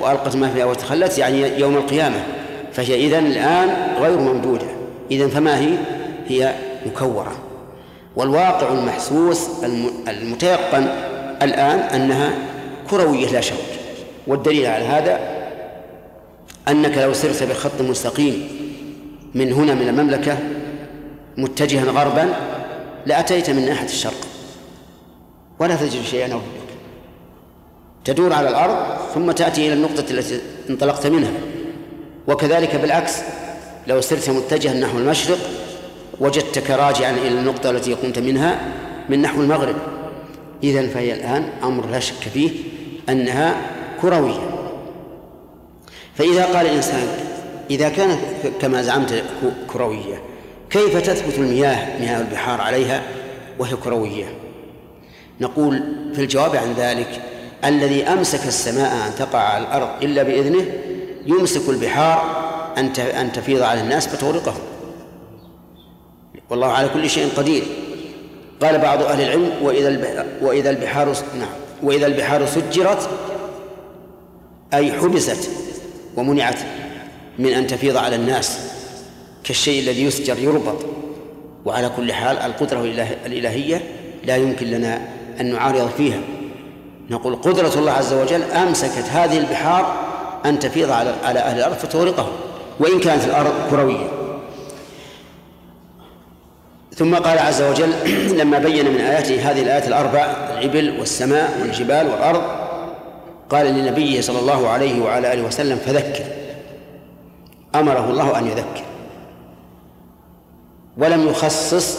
وألقت 0.00 0.36
ما 0.36 0.50
فيها 0.50 0.64
وتخلت 0.64 1.18
يعني 1.18 1.60
يوم 1.60 1.76
القيامة. 1.76 2.24
فهي 2.72 2.94
إذا 2.94 3.18
الآن 3.18 3.96
غير 4.00 4.18
ممدودة. 4.18 4.66
إذا 5.10 5.28
فما 5.28 5.58
هي؟ 5.58 5.74
هي 6.28 6.54
مكورة. 6.86 7.32
والواقع 8.16 8.72
المحسوس 8.72 9.48
المتيقن 10.08 10.88
الآن 11.42 11.78
أنها 11.78 12.30
كروية 12.90 13.28
لا 13.28 13.40
شك. 13.40 13.54
والدليل 14.26 14.66
على 14.66 14.84
هذا 14.84 15.20
أنك 16.68 16.98
لو 16.98 17.12
سرت 17.12 17.42
بخط 17.42 17.80
مستقيم 17.80 18.65
من 19.36 19.52
هنا 19.52 19.74
من 19.74 19.88
المملكة 19.88 20.38
متجها 21.36 21.84
غربا 21.84 22.34
لأتيت 23.06 23.50
من 23.50 23.66
ناحية 23.66 23.86
الشرق. 23.86 24.26
ولا 25.58 25.76
تجد 25.76 26.02
شيئا 26.02 26.32
أو 26.32 26.40
تدور 28.04 28.32
على 28.32 28.48
الأرض 28.48 28.76
ثم 29.14 29.30
تأتي 29.32 29.66
إلى 29.66 29.72
النقطة 29.74 30.04
التي 30.10 30.40
انطلقت 30.70 31.06
منها. 31.06 31.30
وكذلك 32.28 32.76
بالعكس 32.76 33.12
لو 33.86 34.00
سرت 34.00 34.30
متجها 34.30 34.74
نحو 34.74 34.98
المشرق 34.98 35.38
وجدتك 36.20 36.70
راجعا 36.70 37.10
إلى 37.10 37.28
النقطة 37.40 37.70
التي 37.70 37.94
قمت 37.94 38.18
منها 38.18 38.60
من 39.08 39.22
نحو 39.22 39.40
المغرب. 39.40 39.76
إذا 40.62 40.88
فهي 40.88 41.14
الآن 41.14 41.48
أمر 41.62 41.86
لا 41.86 42.00
شك 42.00 42.28
فيه 42.34 42.50
أنها 43.08 43.56
كروية. 44.02 44.50
فإذا 46.14 46.44
قال 46.44 46.66
الإنسان 46.66 47.25
إذا 47.70 47.88
كانت 47.88 48.20
كما 48.60 48.82
زعمت 48.82 49.24
كروية 49.72 50.22
كيف 50.70 50.96
تثبت 50.96 51.38
المياه 51.38 52.00
مياه 52.00 52.20
البحار 52.20 52.60
عليها 52.60 53.02
وهي 53.58 53.76
كروية؟ 53.76 54.24
نقول 55.40 55.82
في 56.14 56.20
الجواب 56.20 56.56
عن 56.56 56.72
ذلك 56.72 57.22
الذي 57.64 58.02
أمسك 58.04 58.46
السماء 58.46 59.08
أن 59.08 59.14
تقع 59.18 59.38
على 59.38 59.64
الأرض 59.64 59.88
إلا 60.02 60.22
بإذنه 60.22 60.66
يمسك 61.26 61.68
البحار 61.68 62.46
أن 63.20 63.32
تفيض 63.32 63.62
على 63.62 63.80
الناس 63.80 64.08
فتغرقهم. 64.08 64.60
والله 66.50 66.66
على 66.66 66.88
كل 66.88 67.10
شيء 67.10 67.28
قدير. 67.36 67.62
قال 68.62 68.78
بعض 68.78 69.02
أهل 69.02 69.20
العلم 69.20 69.50
وإذا 69.62 70.26
وإذا 70.42 70.70
البحار 70.70 71.16
نعم 71.38 71.48
وإذا 71.82 72.06
البحار 72.06 72.46
سجرت 72.46 73.08
أي 74.74 74.92
حبست 74.92 75.50
ومنعت 76.16 76.58
من 77.38 77.52
أن 77.52 77.66
تفيض 77.66 77.96
على 77.96 78.16
الناس 78.16 78.58
كالشيء 79.44 79.82
الذي 79.82 80.02
يسجر 80.02 80.38
يربط. 80.38 80.76
وعلى 81.64 81.90
كل 81.96 82.12
حال 82.12 82.38
القدرة 82.38 82.80
الإلهية 83.26 83.82
لا 84.24 84.36
يمكن 84.36 84.66
لنا 84.66 85.00
أن 85.40 85.52
نعارض 85.52 85.90
فيها. 85.96 86.20
نقول 87.10 87.36
قدرة 87.36 87.74
الله 87.76 87.92
عز 87.92 88.12
وجل 88.12 88.42
أمسكت 88.42 89.04
هذه 89.10 89.38
البحار 89.38 89.96
أن 90.46 90.58
تفيض 90.58 90.90
على 90.90 91.14
على 91.24 91.38
أهل 91.38 91.58
الأرض 91.58 91.74
فتغرقهم 91.74 92.32
وإن 92.80 93.00
كانت 93.00 93.24
الأرض 93.24 93.52
كروية. 93.70 94.08
ثم 96.96 97.14
قال 97.14 97.38
عز 97.38 97.62
وجل 97.62 97.92
لما 98.40 98.58
بين 98.58 98.90
من 98.90 99.00
آياته 99.00 99.50
هذه 99.50 99.62
الآيات 99.62 99.88
الأربع 99.88 100.20
الإبل 100.58 100.98
والسماء 100.98 101.58
والجبال 101.60 102.06
والأرض 102.06 102.42
قال 103.50 103.66
لنبيه 103.66 104.20
صلى 104.20 104.38
الله 104.38 104.68
عليه 104.68 105.02
وعلى 105.02 105.32
آله 105.32 105.42
وسلم 105.42 105.78
فذكر. 105.78 106.24
أمره 107.74 108.10
الله 108.10 108.38
أن 108.38 108.46
يذكر. 108.46 108.84
ولم 110.98 111.28
يخصص 111.28 111.98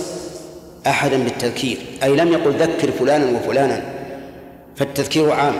أحدا 0.87 1.23
بالتذكير. 1.23 1.77
أي 2.03 2.15
لم 2.15 2.33
يقل 2.33 2.51
ذكر 2.51 2.91
فلانا 2.91 3.39
وفلانا 3.39 3.83
فالتذكير 4.75 5.31
عام 5.31 5.55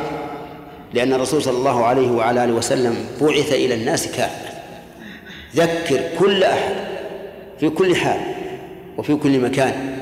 لأن 0.94 1.14
الرسول 1.14 1.42
صلى 1.44 1.58
الله 1.58 1.86
عليه 1.86 2.12
وعلى 2.12 2.44
آله 2.44 2.54
وسلم 2.54 2.96
بعث 3.22 3.54
إلى 3.54 3.76
الناس 3.76 4.08
كافة. 4.08 4.50
ذكر 5.56 6.02
كل 6.20 6.44
أحد 6.44 6.76
في 7.60 7.70
كل 7.70 7.96
حال 7.96 8.20
وفي 8.98 9.16
كل 9.16 9.40
مكان. 9.40 9.98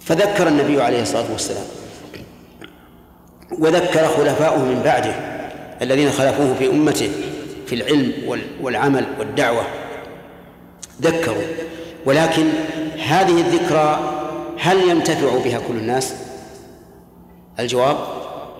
فذكر 0.00 0.48
النبي 0.48 0.82
عليه 0.82 1.02
الصلاة 1.02 1.32
والسلام. 1.32 1.64
وذكر 3.58 4.08
خلفاؤه 4.08 4.58
من 4.58 4.82
بعده 4.84 5.14
الذين 5.82 6.10
خلفوه 6.10 6.54
في 6.54 6.70
أمته. 6.70 7.10
في 7.72 7.78
العلم 7.78 8.12
والعمل 8.62 9.04
والدعوة. 9.18 9.62
ذكروا. 11.02 11.42
ولكن 12.06 12.44
هذه 13.06 13.40
الذكرى 13.40 14.00
هل 14.58 14.88
ينتفع 14.88 15.38
بها 15.44 15.58
كل 15.68 15.74
الناس؟ 15.74 16.14
الجواب 17.60 17.96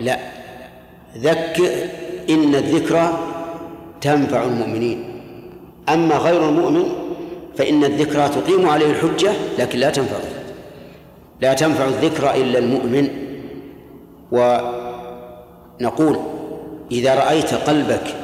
لا. 0.01 0.19
ذكر 1.17 1.71
إن 2.31 2.55
الذكرى 2.55 3.19
تنفع 4.01 4.45
المؤمنين. 4.45 5.23
أما 5.89 6.17
غير 6.17 6.49
المؤمن 6.49 6.85
فإن 7.57 7.85
الذكرى 7.85 8.29
تقيم 8.29 8.69
عليه 8.69 8.91
الحجة 8.91 9.33
لكن 9.59 9.79
لا 9.79 9.91
تنفع. 9.91 10.17
لا 11.41 11.55
تنفع 11.55 11.85
الذكرى 11.85 12.43
إلا 12.43 12.59
المؤمن. 12.59 13.09
ونقول 15.81 16.19
إذا 16.93 17.15
رأيت 17.15 17.55
قلبك 17.55 18.22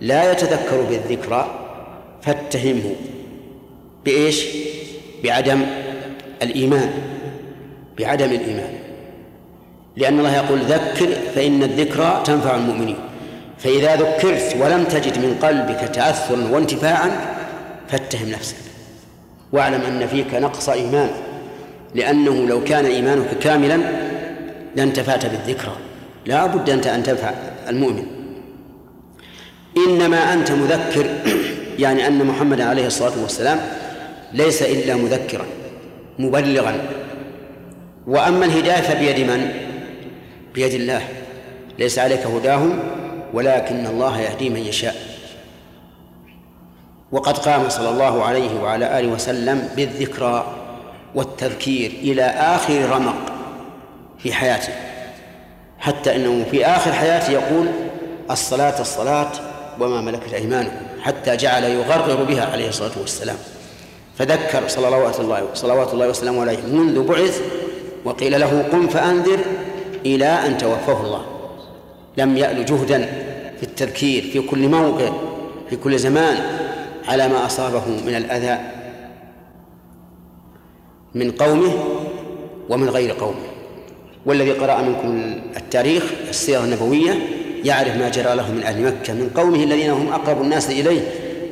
لا 0.00 0.32
يتذكر 0.32 0.82
بالذكرى 0.82 1.68
فاتهمه. 2.22 2.94
بإيش؟ 4.04 4.46
بعدم 5.24 5.66
الإيمان. 6.42 6.90
بعدم 7.98 8.26
الإيمان. 8.26 8.78
لأن 9.96 10.18
الله 10.18 10.36
يقول 10.36 10.58
ذكر 10.58 11.08
فإن 11.34 11.62
الذكرى 11.62 12.22
تنفع 12.24 12.56
المؤمنين. 12.56 12.96
فإذا 13.58 13.96
ذكرت 13.96 14.56
ولم 14.60 14.84
تجد 14.84 15.18
من 15.18 15.38
قلبك 15.42 15.94
تأثرا 15.94 16.48
وانتفاعا 16.50 17.10
فاتهم 17.88 18.28
نفسك. 18.28 18.56
واعلم 19.52 19.80
أن 19.80 20.06
فيك 20.06 20.34
نقص 20.34 20.68
إيمان. 20.68 21.10
لأنه 21.94 22.46
لو 22.46 22.64
كان 22.64 22.84
إيمانك 22.84 23.38
كاملا 23.38 23.78
لانتفعت 24.76 25.26
بالذكرى. 25.26 25.76
لا 26.26 26.46
بد 26.46 26.70
أن 26.70 27.02
تنفع 27.02 27.30
المؤمن. 27.68 28.17
إنما 29.76 30.32
أنت 30.32 30.52
مذكر 30.52 31.06
يعني 31.84 32.06
أن 32.06 32.26
محمد 32.26 32.60
عليه 32.60 32.86
الصلاة 32.86 33.22
والسلام 33.22 33.60
ليس 34.32 34.62
إلا 34.62 34.94
مذكرا 34.94 35.44
مبلغا. 36.18 36.88
وأما 38.06 38.44
الهداية 38.44 38.80
فبيد 38.80 39.30
من؟ 39.30 39.50
بيد 40.54 40.74
الله. 40.74 41.02
ليس 41.78 41.98
عليك 41.98 42.26
هداهم 42.26 42.78
ولكن 43.34 43.86
الله 43.86 44.20
يهدي 44.20 44.50
من 44.50 44.60
يشاء. 44.60 44.94
وقد 47.12 47.38
قام 47.38 47.68
صلى 47.68 47.88
الله 47.88 48.24
عليه 48.24 48.60
وعلى 48.60 48.98
آله 49.00 49.08
وسلم 49.08 49.68
بالذكرى 49.76 50.54
والتذكير 51.14 51.90
إلى 51.90 52.22
آخر 52.24 52.90
رمق 52.90 53.32
في 54.18 54.32
حياته. 54.32 54.72
حتى 55.78 56.16
إنه 56.16 56.44
في 56.50 56.66
آخر 56.66 56.92
حياته 56.92 57.30
يقول 57.30 57.66
الصلاة 58.30 58.80
الصلاة 58.80 59.47
وما 59.80 60.00
ملكت 60.00 60.34
ايمانكم 60.34 60.86
حتى 61.00 61.36
جعل 61.36 61.64
يغرغر 61.64 62.24
بها 62.24 62.52
عليه 62.52 62.68
الصلاة 62.68 62.98
والسلام. 63.00 63.36
فذكر 64.18 64.68
صلوات 64.68 65.20
الله 65.20 65.48
صلوات 65.54 65.94
الله 65.94 66.08
وسلامه 66.08 66.40
عليه 66.40 66.58
منذ 66.72 67.02
بعث 67.02 67.42
وقيل 68.04 68.40
له 68.40 68.68
قم 68.72 68.88
فأنذر 68.88 69.38
إلى 70.06 70.26
أن 70.26 70.58
توفاه 70.58 71.00
الله. 71.06 71.24
لم 72.16 72.36
يأل 72.36 72.64
جهدا 72.64 72.98
في 73.56 73.62
التذكير 73.62 74.22
في 74.22 74.40
كل 74.40 74.68
موقع 74.68 75.12
في 75.70 75.76
كل 75.76 75.98
زمان 75.98 76.36
على 77.08 77.28
ما 77.28 77.46
أصابه 77.46 77.82
من 78.06 78.14
الأذى 78.14 78.58
من 81.14 81.30
قومه 81.30 81.72
ومن 82.68 82.88
غير 82.88 83.12
قومه. 83.12 83.48
والذي 84.26 84.52
قرأ 84.52 84.82
منكم 84.82 85.40
التاريخ 85.56 86.02
السيرة 86.28 86.64
النبوية 86.64 87.37
يعرف 87.64 87.96
ما 87.96 88.08
جرى 88.08 88.34
له 88.34 88.52
من 88.52 88.62
أهل 88.62 88.82
مكة 88.82 89.12
من 89.12 89.30
قومه 89.34 89.64
الذين 89.64 89.90
هم 89.90 90.12
أقرب 90.12 90.42
الناس 90.42 90.70
إليه 90.70 91.00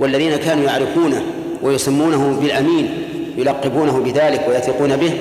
والذين 0.01 0.37
كانوا 0.37 0.65
يعرفونه 0.65 1.23
ويسمونه 1.63 2.41
بالأمين 2.41 3.03
يلقبونه 3.37 3.99
بذلك 3.99 4.49
ويثقون 4.49 4.97
به 4.97 5.13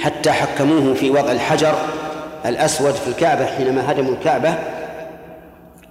حتى 0.00 0.30
حكموه 0.30 0.94
في 0.94 1.10
وضع 1.10 1.32
الحجر 1.32 1.74
الأسود 2.46 2.92
في 2.94 3.08
الكعبة 3.08 3.46
حينما 3.46 3.92
هدموا 3.92 4.12
الكعبة 4.12 4.54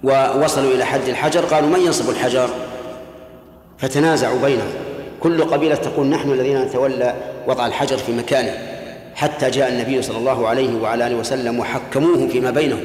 ووصلوا 0.04 0.74
إلى 0.74 0.84
حد 0.84 1.08
الحجر 1.08 1.40
قالوا 1.40 1.68
من 1.68 1.80
ينصب 1.80 2.10
الحجر؟ 2.10 2.50
فتنازعوا 3.78 4.38
بينهم. 4.42 4.70
كل 5.20 5.44
قبيلة 5.44 5.74
تقول 5.74 6.06
نحن 6.06 6.30
الذين 6.30 6.62
نتولى 6.62 7.14
وضع 7.46 7.66
الحجر 7.66 7.96
في 7.96 8.12
مكانه. 8.12 8.52
حتى 9.14 9.50
جاء 9.50 9.68
النبي 9.68 10.02
صلى 10.02 10.18
الله 10.18 10.48
عليه 10.48 10.80
وعلى 10.82 11.06
آله 11.06 11.16
وسلم 11.16 11.58
وحكموه 11.58 12.28
فيما 12.28 12.50
بينهم. 12.50 12.80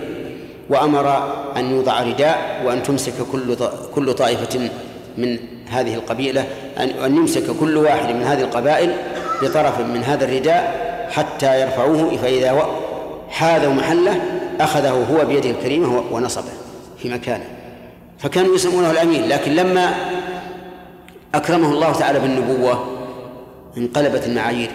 وأمر 0.69 1.33
أن 1.57 1.71
يوضع 1.71 2.01
رداء 2.01 2.61
وأن 2.65 2.83
تمسك 2.83 3.13
كل 3.31 3.55
كل 3.95 4.13
طائفة 4.13 4.69
من 5.17 5.37
هذه 5.69 5.95
القبيلة 5.95 6.45
أن 6.77 6.89
أن 6.89 7.15
يمسك 7.15 7.43
كل 7.59 7.77
واحد 7.77 8.15
من 8.15 8.23
هذه 8.23 8.41
القبائل 8.41 8.95
بطرف 9.41 9.79
من 9.79 10.03
هذا 10.03 10.25
الرداء 10.25 10.85
حتى 11.11 11.61
يرفعوه 11.61 12.17
فإذا 12.17 12.65
حاذوا 13.29 13.73
محله 13.73 14.21
أخذه 14.59 14.89
هو 15.11 15.25
بيده 15.25 15.49
الكريمة 15.49 16.03
ونصبه 16.11 16.51
في 16.97 17.09
مكانه. 17.09 17.45
فكانوا 18.19 18.55
يسمونه 18.55 18.91
الأمين 18.91 19.27
لكن 19.27 19.51
لما 19.51 19.95
أكرمه 21.35 21.71
الله 21.71 21.91
تعالى 21.91 22.19
بالنبوة 22.19 22.85
انقلبت 23.77 24.25
المعايير 24.25 24.71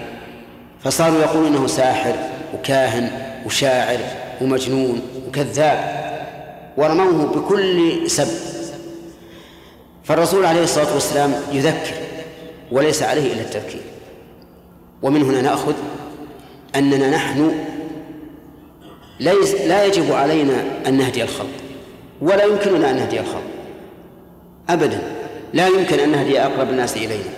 فصاروا 0.84 1.20
يقولون 1.20 1.46
إنه 1.46 1.66
ساحر 1.66 2.14
وكاهن 2.54 3.10
وشاعر 3.46 3.98
ومجنون. 4.40 5.02
وكذاب 5.30 6.00
ورموه 6.76 7.26
بكل 7.26 8.10
سب. 8.10 8.28
فالرسول 10.04 10.44
عليه 10.44 10.62
الصلاة 10.62 10.94
والسلام 10.94 11.34
يذكر 11.52 11.94
وليس 12.72 13.02
عليه 13.02 13.32
إلا 13.32 13.40
التذكير. 13.40 13.80
ومن 15.02 15.22
هنا 15.22 15.40
نأخذ 15.40 15.74
أننا 16.76 17.10
نحن 17.10 17.54
ليس 19.20 19.54
لا 19.54 19.84
يجب 19.84 20.12
علينا 20.12 20.64
أن 20.86 20.94
نهدي 20.94 21.22
الخلق 21.22 21.50
ولا 22.20 22.44
يمكننا 22.44 22.90
أن 22.90 22.96
نهدي 22.96 23.20
الخلق. 23.20 23.50
ابدا 24.68 25.00
لا 25.52 25.68
يمكن 25.68 25.98
أن 25.98 26.12
نهدي 26.12 26.40
أقرب 26.40 26.70
الناس 26.70 26.96
إلينا. 26.96 27.30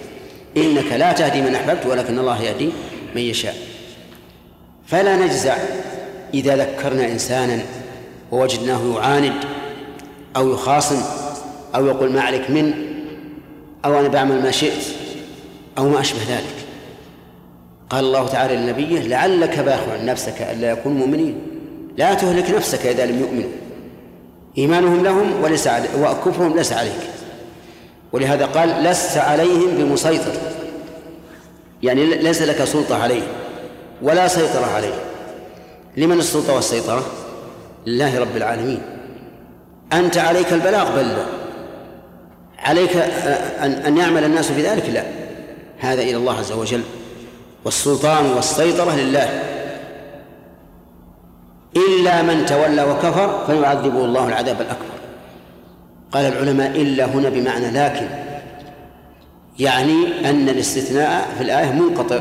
إنك 0.56 0.92
لا 0.92 1.12
تهدي 1.12 1.42
من 1.42 1.54
أحببت 1.54 1.86
ولكن 1.86 2.18
الله 2.18 2.42
يهدي 2.42 2.70
من 3.14 3.22
يشاء. 3.22 3.56
فلا 4.86 5.16
نجزع 5.16 5.56
إذا 6.34 6.56
ذكرنا 6.56 7.06
إنسانا 7.06 7.62
ووجدناه 8.32 8.94
يعاند 8.94 9.32
أو 10.36 10.52
يخاصم 10.52 11.02
أو 11.74 11.86
يقول 11.86 12.12
ما 12.12 12.20
عليك 12.20 12.50
من 12.50 12.72
أو 13.84 14.00
أنا 14.00 14.08
بعمل 14.08 14.42
ما 14.42 14.50
شئت 14.50 14.84
أو 15.78 15.88
ما 15.88 16.00
أشبه 16.00 16.20
ذلك. 16.28 16.66
قال 17.90 18.04
الله 18.04 18.28
تعالى 18.28 18.56
لنبيه 18.56 19.00
لعلك 19.00 19.58
باخع 19.58 20.02
نفسك 20.02 20.42
ألا 20.42 20.70
يكونوا 20.70 20.98
مؤمنين. 20.98 21.40
لا 21.96 22.14
تهلك 22.14 22.50
نفسك 22.50 22.86
إذا 22.86 23.06
لم 23.06 23.20
يؤمنوا. 23.20 23.50
إيمانهم 24.58 25.04
لهم 25.04 25.42
وليس 25.42 25.68
وكفرهم 25.98 26.56
ليس 26.56 26.72
عليك. 26.72 27.00
ولهذا 28.12 28.46
قال 28.46 28.68
لست 28.68 29.16
عليهم 29.16 29.70
بمسيطر. 29.78 30.32
يعني 31.82 32.06
ليس 32.06 32.42
لك 32.42 32.64
سلطة 32.64 33.02
عليه 33.02 33.22
ولا 34.02 34.28
سيطرة 34.28 34.66
عليه 34.66 34.94
لمن 35.96 36.18
السلطة 36.18 36.54
والسيطرة؟ 36.54 37.21
لله 37.86 38.20
رب 38.20 38.36
العالمين. 38.36 38.82
أنت 39.92 40.18
عليك 40.18 40.52
البلاغ 40.52 40.96
بلغ 40.96 41.24
عليك 42.58 42.96
أن 43.86 43.96
يعمل 43.96 44.24
الناس 44.24 44.50
بذلك 44.50 44.88
لا. 44.90 45.04
هذا 45.78 46.02
إلى 46.02 46.16
الله 46.16 46.38
عز 46.38 46.52
وجل. 46.52 46.82
والسلطان 47.64 48.26
والسيطرة 48.26 48.96
لله. 48.96 49.28
إلا 51.76 52.22
من 52.22 52.46
تولى 52.46 52.82
وكفر 52.82 53.46
فيعذبه 53.46 54.04
الله 54.04 54.28
العذاب 54.28 54.60
الأكبر. 54.60 54.92
قال 56.12 56.24
العلماء 56.24 56.70
إلا 56.70 57.04
هنا 57.04 57.28
بمعنى 57.28 57.70
لكن. 57.70 58.06
يعني 59.58 60.30
أن 60.30 60.48
الاستثناء 60.48 61.28
في 61.38 61.44
الآية 61.44 61.72
منقطع. 61.72 62.20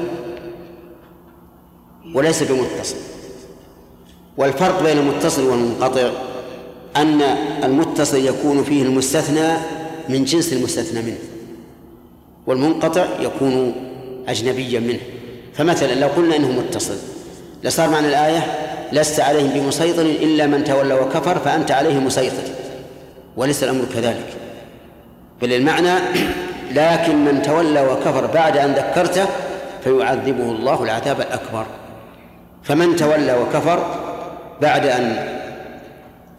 وليس 2.16 2.44
بمتصل. 2.44 2.98
والفرق 4.38 4.84
بين 4.84 4.98
المتصل 4.98 5.44
والمنقطع 5.44 6.10
أن 6.96 7.22
المتصل 7.64 8.26
يكون 8.26 8.64
فيه 8.64 8.84
المستثنى 8.84 9.54
من 10.10 10.26
جنس 10.26 10.54
المستثنى 10.54 11.02
منه 11.02 11.18
والمنقطع 12.48 13.06
يكون 13.20 13.74
أجنبيا 14.28 14.80
منه. 14.80 15.00
فمثلا 15.54 15.94
لو 15.94 16.08
قلنا 16.08 16.36
إنه 16.36 16.52
متصل 16.52 16.98
لصار 17.64 17.90
معنى 17.90 18.08
الآية 18.08 18.44
لست 18.92 19.20
عليهم 19.20 19.50
بمسيطر 19.50 20.02
إلا 20.02 20.48
من 20.48 20.64
تولى 20.64 20.94
وكفر 20.94 21.40
فأنت 21.40 21.72
عليه 21.72 22.00
مسيطر. 22.00 22.44
وليس 23.38 23.64
الأمر 23.64 23.86
كذلك. 23.94 24.34
بل 25.42 25.54
المعنى 25.54 25.94
لكن 26.72 27.26
من 27.26 27.42
تولى 27.42 27.82
وكفر 27.82 28.26
بعد 28.26 28.58
أن 28.58 28.72
ذكرته 28.72 29.26
فيعذبه 29.84 30.52
الله 30.52 30.84
العذاب 30.84 31.22
الأكبر. 31.22 31.66
فمن 32.64 32.96
تولى 32.96 33.38
وكفر 33.38 34.11
بعد 34.62 34.86
أن 34.86 35.28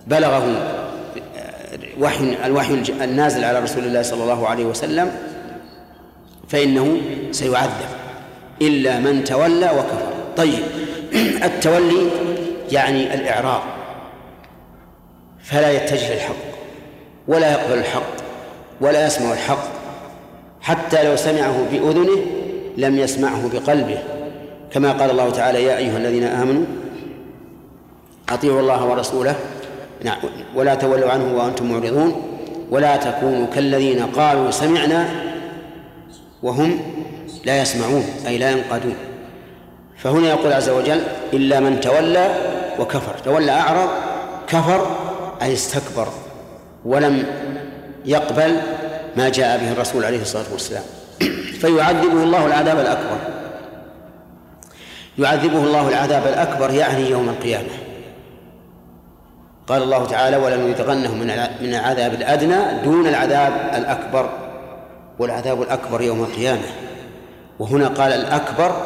بلغه 0.06 0.72
وحي 2.00 2.36
الوحي 2.44 2.82
النازل 3.02 3.44
على 3.44 3.60
رسول 3.60 3.84
الله 3.84 4.02
صلى 4.02 4.22
الله 4.22 4.48
عليه 4.48 4.64
وسلم 4.64 5.10
فإنه 6.48 7.00
سيعذب 7.30 7.88
إلا 8.62 8.98
من 8.98 9.24
تولى 9.24 9.70
وكفر. 9.70 10.12
طيب 10.36 10.62
التولي 11.48 12.10
يعني 12.72 13.14
الإعراض 13.14 13.62
فلا 15.42 15.70
يتجه 15.70 16.14
للحق 16.14 16.34
ولا 17.28 17.52
يقبل 17.52 17.78
الحق 17.78 18.12
ولا 18.80 19.06
يسمع 19.06 19.32
الحق 19.32 19.64
حتى 20.60 21.08
لو 21.08 21.16
سمعه 21.16 21.66
بأذنه 21.72 22.26
لم 22.76 22.98
يسمعه 22.98 23.50
بقلبه 23.52 23.98
كما 24.70 24.92
قال 24.92 25.10
الله 25.10 25.30
تعالى 25.30 25.64
يا 25.64 25.76
أيها 25.76 25.96
الذين 25.96 26.24
آمنوا 26.24 26.64
أطيعوا 28.34 28.60
الله 28.60 28.84
ورسوله. 28.84 29.36
نعم. 30.04 30.18
ولا 30.54 30.74
تولوا 30.74 31.10
عنه 31.10 31.36
وأنتم 31.36 31.72
معرضون. 31.72 32.22
ولا 32.70 32.96
تكونوا 32.96 33.46
كالذين 33.54 34.02
قالوا 34.02 34.50
سمعنا 34.50 35.08
وهم 36.42 36.80
لا 37.44 37.62
يسمعون 37.62 38.04
أي 38.26 38.38
لا 38.38 38.50
ينقادون. 38.50 38.94
فهنا 39.96 40.28
يقول 40.28 40.52
عز 40.52 40.68
وجل 40.68 41.00
إلا 41.32 41.60
من 41.60 41.80
تولى 41.80 42.34
وكفر. 42.78 43.14
تولى 43.24 43.52
أعرض 43.52 43.88
كفر 44.46 44.86
أي 45.42 45.52
استكبر. 45.52 46.08
ولم 46.84 47.26
يقبل 48.04 48.60
ما 49.16 49.28
جاء 49.28 49.58
به 49.58 49.72
الرسول 49.72 50.04
عليه 50.04 50.22
الصلاة 50.22 50.52
والسلام. 50.52 50.82
فيعذبه 51.60 52.22
الله 52.22 52.46
العذاب 52.46 52.78
الأكبر. 52.78 53.16
يعذبه 55.18 55.58
الله 55.58 55.88
العذاب 55.88 56.26
الأكبر 56.26 56.70
يعني 56.70 57.10
يوم 57.10 57.28
القيامة. 57.28 57.68
قال 59.72 59.82
الله 59.82 60.06
تعالى 60.06 60.36
ولنذيقنهم 60.36 61.18
من 61.18 61.26
من 61.60 61.74
العذاب 61.74 62.14
الأدنى 62.14 62.56
دون 62.84 63.06
العذاب 63.06 63.52
الأكبر 63.74 64.30
والعذاب 65.18 65.62
الأكبر 65.62 66.02
يوم 66.02 66.22
القيامة. 66.22 66.62
وهنا 67.58 67.88
قال 67.88 68.12
الأكبر 68.12 68.76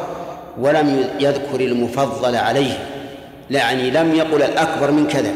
ولم 0.57 1.09
يذكر 1.19 1.59
المفضل 1.59 2.35
عليه 2.35 2.73
يعني 3.51 3.91
لم 3.91 4.15
يقل 4.15 4.43
الأكبر 4.43 4.91
من 4.91 5.07
كذا 5.07 5.31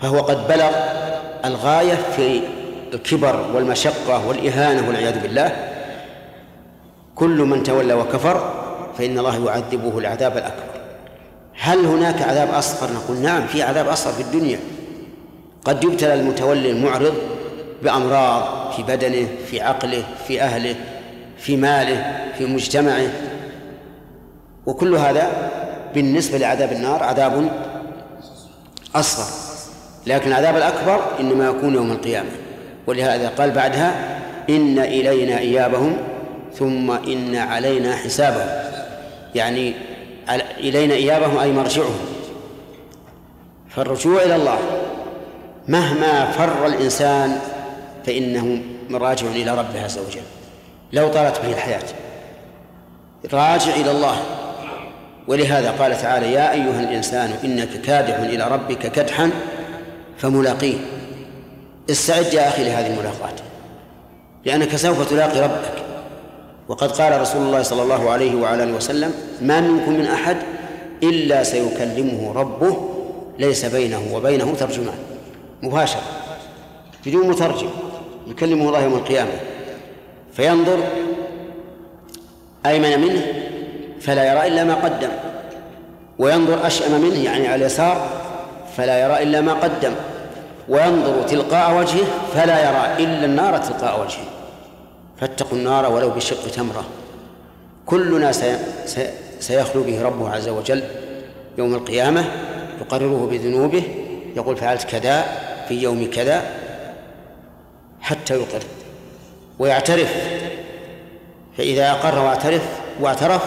فهو 0.00 0.20
قد 0.20 0.48
بلغ 0.48 0.70
الغاية 1.44 1.94
في 2.16 2.40
الكبر 2.94 3.46
والمشقة 3.54 4.28
والإهانة 4.28 4.88
والعياذ 4.88 5.22
بالله. 5.22 5.56
كل 7.14 7.38
من 7.38 7.62
تولى 7.62 7.94
وكفر 7.94 8.52
فإن 8.98 9.18
الله 9.18 9.46
يعذبه 9.46 9.98
العذاب 9.98 10.36
الأكبر. 10.36 10.73
هل 11.58 11.86
هناك 11.86 12.22
عذاب 12.22 12.50
أصغر؟ 12.50 12.92
نقول 12.92 13.16
نعم 13.16 13.46
في 13.46 13.62
عذاب 13.62 13.88
أصغر 13.88 14.12
في 14.12 14.22
الدنيا. 14.22 14.58
قد 15.64 15.84
يبتلى 15.84 16.14
المتولي 16.14 16.70
المعرض 16.70 17.14
بأمراض 17.82 18.72
في 18.72 18.82
بدنه 18.82 19.28
في 19.50 19.60
عقله 19.60 20.04
في 20.28 20.42
أهله 20.42 20.74
في 21.38 21.56
ماله 21.56 22.24
في 22.38 22.46
مجتمعه. 22.46 23.10
وكل 24.66 24.94
هذا 24.94 25.50
بالنسبة 25.94 26.38
لعذاب 26.38 26.72
النار 26.72 27.02
عذاب 27.02 27.50
أصغر. 28.94 29.26
لكن 30.06 30.28
العذاب 30.28 30.56
الأكبر 30.56 31.00
إنما 31.20 31.46
يكون 31.46 31.74
يوم 31.74 31.92
القيامة. 31.92 32.30
ولهذا 32.86 33.28
قال 33.28 33.50
بعدها 33.50 34.20
إن 34.50 34.78
إلينا 34.78 35.38
إيابهم 35.38 35.96
ثم 36.58 36.90
إن 36.90 37.36
علينا 37.36 37.96
حسابهم. 37.96 38.48
يعني 39.34 39.74
إلينا 40.58 40.94
إيابهم 40.94 41.38
أي 41.38 41.52
مرجعهم. 41.52 41.98
فالرجوع 43.70 44.22
إلى 44.22 44.36
الله. 44.36 44.58
مهما 45.68 46.30
فر 46.30 46.66
الإنسان 46.66 47.38
فإنه 48.06 48.62
راجع 48.92 49.26
إلى 49.26 49.50
ربه 49.50 49.84
عز 49.84 49.98
وجل. 49.98 50.22
لو 50.92 51.08
طالت 51.08 51.40
به 51.40 51.52
الحياة. 51.52 51.82
راجع 53.32 53.74
إلى 53.74 53.90
الله. 53.90 54.16
ولهذا 55.28 55.70
قال 55.70 55.98
تعالى 55.98 56.32
يا 56.32 56.52
أيها 56.52 56.80
الإنسان 56.80 57.34
إنك 57.44 57.80
كادح 57.80 58.16
إلى 58.16 58.48
ربك 58.48 58.78
كدحا 58.78 59.30
فملاقيه. 60.18 60.76
استعد 61.90 62.34
يا 62.34 62.48
أخي 62.48 62.64
لهذه 62.64 62.86
الملاقاة. 62.86 63.34
لأنك 64.44 64.76
سوف 64.76 65.10
تلاقي 65.10 65.40
ربك. 65.40 65.83
وقد 66.68 66.92
قال 66.92 67.20
رسول 67.20 67.42
الله 67.42 67.62
صلى 67.62 67.82
الله 67.82 68.10
عليه 68.10 68.34
وعلى 68.34 68.62
آله 68.62 68.76
وسلم 68.76 69.14
ما 69.40 69.60
منكم 69.60 69.92
من 69.92 70.06
أحد 70.06 70.36
إلا 71.02 71.42
سيكلمه 71.42 72.32
ربه 72.34 72.76
ليس 73.38 73.64
بينه 73.64 74.02
وبينه 74.12 74.54
ترجمان. 74.54 74.98
مباشرة. 75.62 76.02
بدون 77.06 77.28
مترجم. 77.28 77.70
يكلمه 78.26 78.68
الله 78.68 78.82
يوم 78.82 78.94
القيامة. 78.94 79.30
فينظر 80.32 80.78
أيمن 82.66 83.00
منه 83.00 83.22
فلا 84.00 84.32
يرى 84.32 84.48
إلا 84.48 84.64
ما 84.64 84.74
قدم. 84.74 85.10
وينظر 86.18 86.66
أشأم 86.66 87.00
منه 87.00 87.24
يعني 87.24 87.48
على 87.48 87.54
اليسار 87.54 88.08
فلا 88.76 88.98
يرى 88.98 89.22
إلا 89.22 89.40
ما 89.40 89.52
قدم. 89.52 89.92
وينظر 90.68 91.22
تلقاء 91.22 91.78
وجهه 91.78 92.06
فلا 92.34 92.58
يرى 92.60 93.04
إلا 93.04 93.24
النار 93.24 93.58
تلقاء 93.58 94.00
وجهه. 94.00 94.33
فاتقوا 95.24 95.58
النار 95.58 95.92
ولو 95.92 96.10
بشق 96.10 96.50
تمرة. 96.50 96.84
كلنا 97.86 98.32
سيخلو 99.40 99.82
به 99.82 100.02
ربه 100.02 100.30
عز 100.30 100.48
وجل 100.48 100.82
يوم 101.58 101.74
القيامة 101.74 102.24
يقرره 102.80 103.28
بذنوبه 103.30 103.82
يقول 104.36 104.56
فعلت 104.56 104.82
كذا 104.84 105.24
في 105.68 105.74
يوم 105.74 106.10
كذا 106.10 106.42
حتى 108.00 108.34
يقر. 108.34 108.62
ويعترف. 109.58 110.14
فإذا 111.58 111.90
أقر 111.90 112.18
واعترف 112.18 112.62
واعترف 113.00 113.42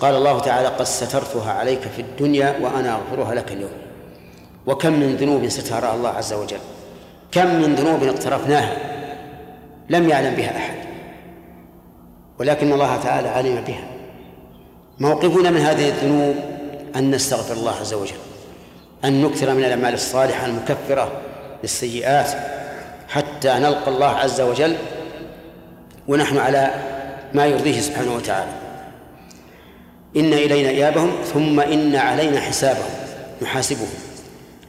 قال 0.00 0.14
الله 0.14 0.40
تعالى 0.40 0.68
قد 0.68 0.84
سترتها 0.84 1.52
عليك 1.52 1.80
في 1.80 2.02
الدنيا 2.02 2.58
وأنا 2.60 2.94
أغفرها 2.96 3.34
لك 3.34 3.52
اليوم. 3.52 3.70
وكم 4.66 4.92
من 4.92 5.16
ذنوب 5.16 5.48
سترها 5.48 5.94
الله 5.94 6.08
عز 6.10 6.32
وجل. 6.32 6.60
كم 7.32 7.46
من 7.46 7.74
ذنوب 7.74 8.02
اقترفناها. 8.02 8.76
لم 9.90 10.08
يعلم 10.08 10.34
بها 10.34 10.56
أحد. 10.56 10.75
ولكن 12.38 12.72
الله 12.72 12.96
تعالى 12.96 13.28
علم 13.28 13.64
بها. 13.66 13.88
موقفنا 14.98 15.50
من 15.50 15.60
هذه 15.60 15.88
الذنوب 15.88 16.36
أن 16.96 17.10
نستغفر 17.10 17.54
الله 17.54 17.74
عز 17.80 17.94
وجل 17.94 18.16
أن 19.04 19.22
نكثر 19.22 19.54
من 19.54 19.64
الأعمال 19.64 19.94
الصالحة 19.94 20.46
المكفرة 20.46 21.12
للسيئات 21.62 22.30
حتى 23.08 23.48
نلقى 23.48 23.88
الله 23.90 24.08
عز 24.08 24.40
وجل 24.40 24.76
ونحن 26.08 26.38
على 26.38 26.70
ما 27.34 27.46
يرضيه 27.46 27.80
سبحانه 27.80 28.14
وتعالى. 28.14 28.52
إن 30.16 30.32
إلينا 30.32 30.68
إيابهم 30.68 31.12
ثم 31.34 31.60
إن 31.60 31.96
علينا 31.96 32.40
حسابهم 32.40 32.90
نحاسبهم. 33.42 33.88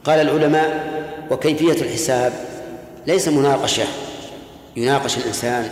قال 0.04 0.20
العلماء 0.20 0.88
وكيفية 1.30 1.82
الحساب؟ 1.82 2.32
ليس 3.06 3.28
مناقشة 3.28 3.84
يناقش 4.76 5.18
الإنسان 5.18 5.70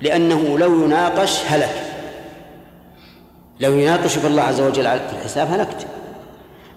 لأنه 0.00 0.58
لو 0.58 0.84
يناقش 0.84 1.38
هلك. 1.46 1.82
لو 3.60 3.78
يناقشك 3.78 4.24
الله 4.24 4.42
عز 4.42 4.60
وجل 4.60 4.86
على 4.86 5.00
الحساب 5.18 5.52
هلكت. 5.52 5.86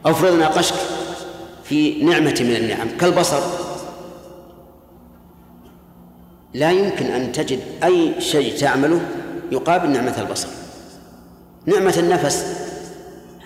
أو 0.06 0.12
افرض 0.12 0.34
ناقشك 0.34 0.76
في 1.64 2.04
نعمة 2.04 2.36
من 2.40 2.56
النعم 2.56 2.88
كالبصر. 3.00 3.40
لا 6.54 6.72
يمكن 6.72 7.06
أن 7.06 7.32
تجد 7.32 7.60
أي 7.84 8.22
شيء 8.22 8.58
تعمله 8.58 9.02
يقابل 9.52 9.90
نعمة 9.90 10.22
البصر. 10.22 10.48
نعمة 11.66 11.94
النفس. 11.98 12.46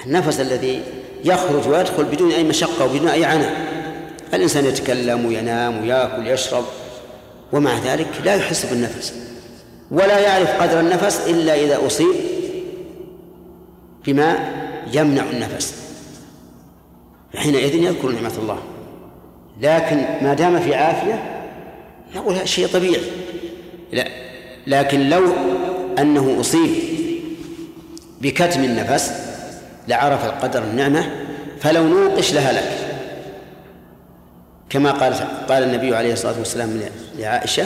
النفس 0.05 0.39
الذي 0.39 0.83
يخرج 1.23 1.67
ويدخل 1.67 2.03
بدون 2.03 2.31
أي 2.31 2.43
مشقة 2.43 2.85
وبدون 2.85 3.07
أي 3.07 3.25
عناء. 3.25 3.55
الإنسان 4.33 4.65
يتكلم 4.65 5.25
وينام 5.25 5.81
ويأكل 5.81 6.21
ويشرب. 6.21 6.63
ومع 7.53 7.77
ذلك 7.77 8.07
لا 8.25 8.35
يحس 8.35 8.65
بالنفس. 8.65 9.26
ولا 9.91 10.19
يعرف 10.19 10.61
قدر 10.61 10.79
النفس 10.79 11.27
إلا 11.27 11.55
إذا 11.55 11.85
أصيب 11.85 12.15
بما 14.05 14.53
يمنع 14.93 15.23
النفس. 15.23 15.75
حينئذ 17.35 17.75
يذكر 17.75 18.11
نعمة 18.11 18.33
الله. 18.37 18.59
لكن 19.61 19.97
ما 20.21 20.33
دام 20.33 20.59
في 20.59 20.75
عافية 20.75 21.43
يقول 22.15 22.35
هذا 22.35 22.45
شيء 22.45 22.67
طبيعي. 22.67 23.01
لا 23.91 24.07
لكن 24.67 25.09
لو 25.09 25.23
أنه 25.99 26.37
أصيب 26.39 26.71
بكتم 28.21 28.63
النفس 28.63 29.11
لعرف 29.87 30.25
قدر 30.25 30.63
النعمة 30.63 31.11
فلو 31.59 31.87
نوقش 31.87 32.33
لهلك 32.33 32.77
كما 34.69 34.91
قال 34.91 35.13
قال 35.49 35.63
النبي 35.63 35.95
عليه 35.95 36.13
الصلاة 36.13 36.39
والسلام 36.39 36.81
لعائشة 37.17 37.65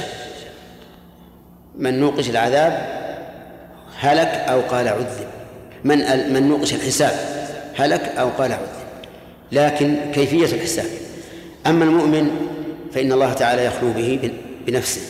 من 1.75 1.99
نوقش 1.99 2.29
العذاب 2.29 3.01
هلك 3.99 4.27
أو 4.27 4.61
قال 4.61 4.87
عذب. 4.87 5.27
من 5.83 5.97
من 6.33 6.49
نوقش 6.49 6.73
الحساب 6.73 7.13
هلك 7.75 8.01
أو 8.01 8.29
قال 8.29 8.51
عذب. 8.51 8.81
لكن 9.51 9.95
كيفية 10.13 10.55
الحساب؟ 10.55 10.85
أما 11.67 11.85
المؤمن 11.85 12.29
فإن 12.93 13.11
الله 13.11 13.33
تعالى 13.33 13.65
يخلو 13.65 13.91
به 13.91 14.31
بنفسه. 14.67 15.01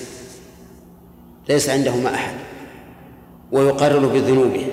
ليس 1.50 1.70
عنده 1.70 1.96
ما 1.96 2.16
أحد. 2.16 2.34
ويقرر 3.52 4.08
بذنوبه. 4.08 4.68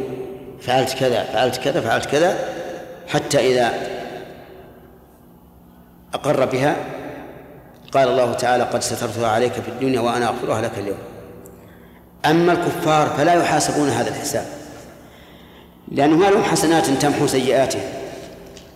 فعلت 0.61 0.93
كذا 0.93 1.25
فعلت 1.25 1.57
كذا 1.57 1.81
فعلت 1.81 2.07
كذا 2.07 2.39
حتى 3.09 3.53
إذا 3.53 3.75
أقر 6.15 6.45
بها 6.45 6.77
قال 7.93 8.09
الله 8.09 8.33
تعالى 8.33 8.65
قد 8.65 8.83
سترتها 8.83 9.29
عليك 9.29 9.53
في 9.53 9.69
الدنيا 9.69 10.01
وأنا 10.01 10.29
أغفرها 10.29 10.63
لك 10.63 10.79
اليوم. 10.79 10.99
أما 12.27 12.53
الكفار 12.53 13.07
فلا 13.07 13.35
يحاسبون 13.35 13.89
هذا 13.89 14.09
الحساب 14.09 14.45
لأنه 15.89 16.17
ما 16.17 16.27
لهم 16.27 16.43
حسنات 16.43 16.87
تمحو 16.87 17.27
سيئاتهم 17.27 17.83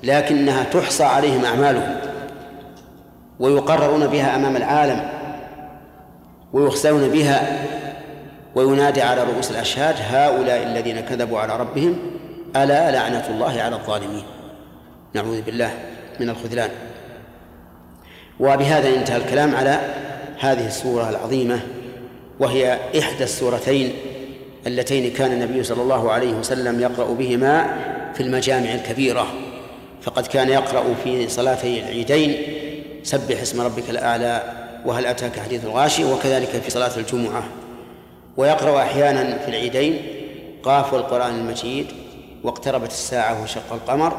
لكنها 0.02 0.64
تحصى 0.64 1.04
عليهم 1.04 1.44
أعمالهم 1.44 2.00
ويقررون 3.40 4.06
بها 4.06 4.36
أمام 4.36 4.56
العالم 4.56 5.10
ويخزون 6.52 7.08
بها 7.08 7.66
وينادي 8.54 9.02
على 9.02 9.24
رؤوس 9.24 9.50
الأشهاد 9.50 9.94
هؤلاء 10.10 10.62
الذين 10.62 11.00
كذبوا 11.00 11.38
على 11.38 11.56
ربهم 11.56 11.96
ألا 12.56 12.90
لعنة 12.90 13.26
الله 13.30 13.62
على 13.62 13.76
الظالمين؟ 13.76 14.24
نعوذ 15.14 15.42
بالله 15.42 15.70
من 16.20 16.30
الخذلان. 16.30 16.70
وبهذا 18.40 18.88
انتهى 18.88 19.16
الكلام 19.16 19.56
على 19.56 19.80
هذه 20.40 20.66
السورة 20.66 21.10
العظيمة. 21.10 21.60
وهي 22.42 22.78
إحدى 22.98 23.24
السورتين 23.24 23.92
اللتين 24.66 25.12
كان 25.12 25.32
النبي 25.32 25.62
صلى 25.62 25.82
الله 25.82 26.12
عليه 26.12 26.32
وسلم 26.32 26.80
يقرأ 26.80 27.14
بهما 27.14 27.76
في 28.14 28.22
المجامع 28.22 28.74
الكبيرة. 28.74 29.26
فقد 30.02 30.26
كان 30.26 30.48
يقرأ 30.48 30.84
في 31.04 31.28
صلاتي 31.28 31.80
العيدين 31.80 32.42
سبح 33.02 33.40
اسم 33.40 33.60
ربك 33.60 33.90
الأعلى 33.90 34.42
وهل 34.86 35.06
أتاك 35.06 35.38
حديث 35.38 35.64
الغاشي 35.64 36.04
وكذلك 36.04 36.48
في 36.48 36.70
صلاة 36.70 36.96
الجمعة. 36.96 37.44
ويقرأ 38.36 38.82
أحيانا 38.82 39.38
في 39.38 39.48
العيدين 39.48 40.02
قاف 40.62 40.94
والقرآن 40.94 41.34
المجيد 41.34 41.86
واقتربت 42.44 42.90
الساعة 42.90 43.42
وشق 43.42 43.72
القمر. 43.72 44.16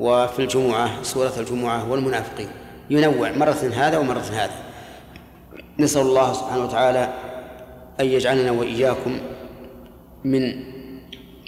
وفي 0.00 0.38
الجمعة 0.38 1.02
سورة 1.02 1.32
الجمعة 1.38 1.90
والمنافقين. 1.90 2.48
ينوع 2.90 3.32
مرة 3.32 3.70
هذا 3.74 3.98
ومرة 3.98 4.24
هذا. 4.32 4.54
نسأل 5.78 6.02
الله 6.02 6.32
سبحانه 6.32 6.64
وتعالى 6.64 7.12
أن 8.00 8.06
يجعلنا 8.06 8.50
وإياكم 8.50 9.18
من 10.24 10.74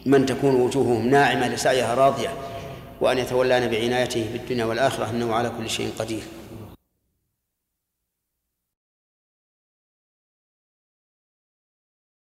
من 0.07 0.27
تكون 0.27 0.55
وجوههم 0.55 1.09
ناعمة 1.09 1.49
لسعيها 1.49 1.95
راضية 1.95 2.29
وأن 3.01 3.19
يتولانا 3.19 3.67
بعنايته 3.67 4.25
في 4.33 4.37
الدنيا 4.39 4.65
والآخرة 4.65 5.11
إنه 5.11 5.35
على 5.35 5.53
كل 5.59 5.71
شيء 5.71 5.91
قدير. 5.99 6.23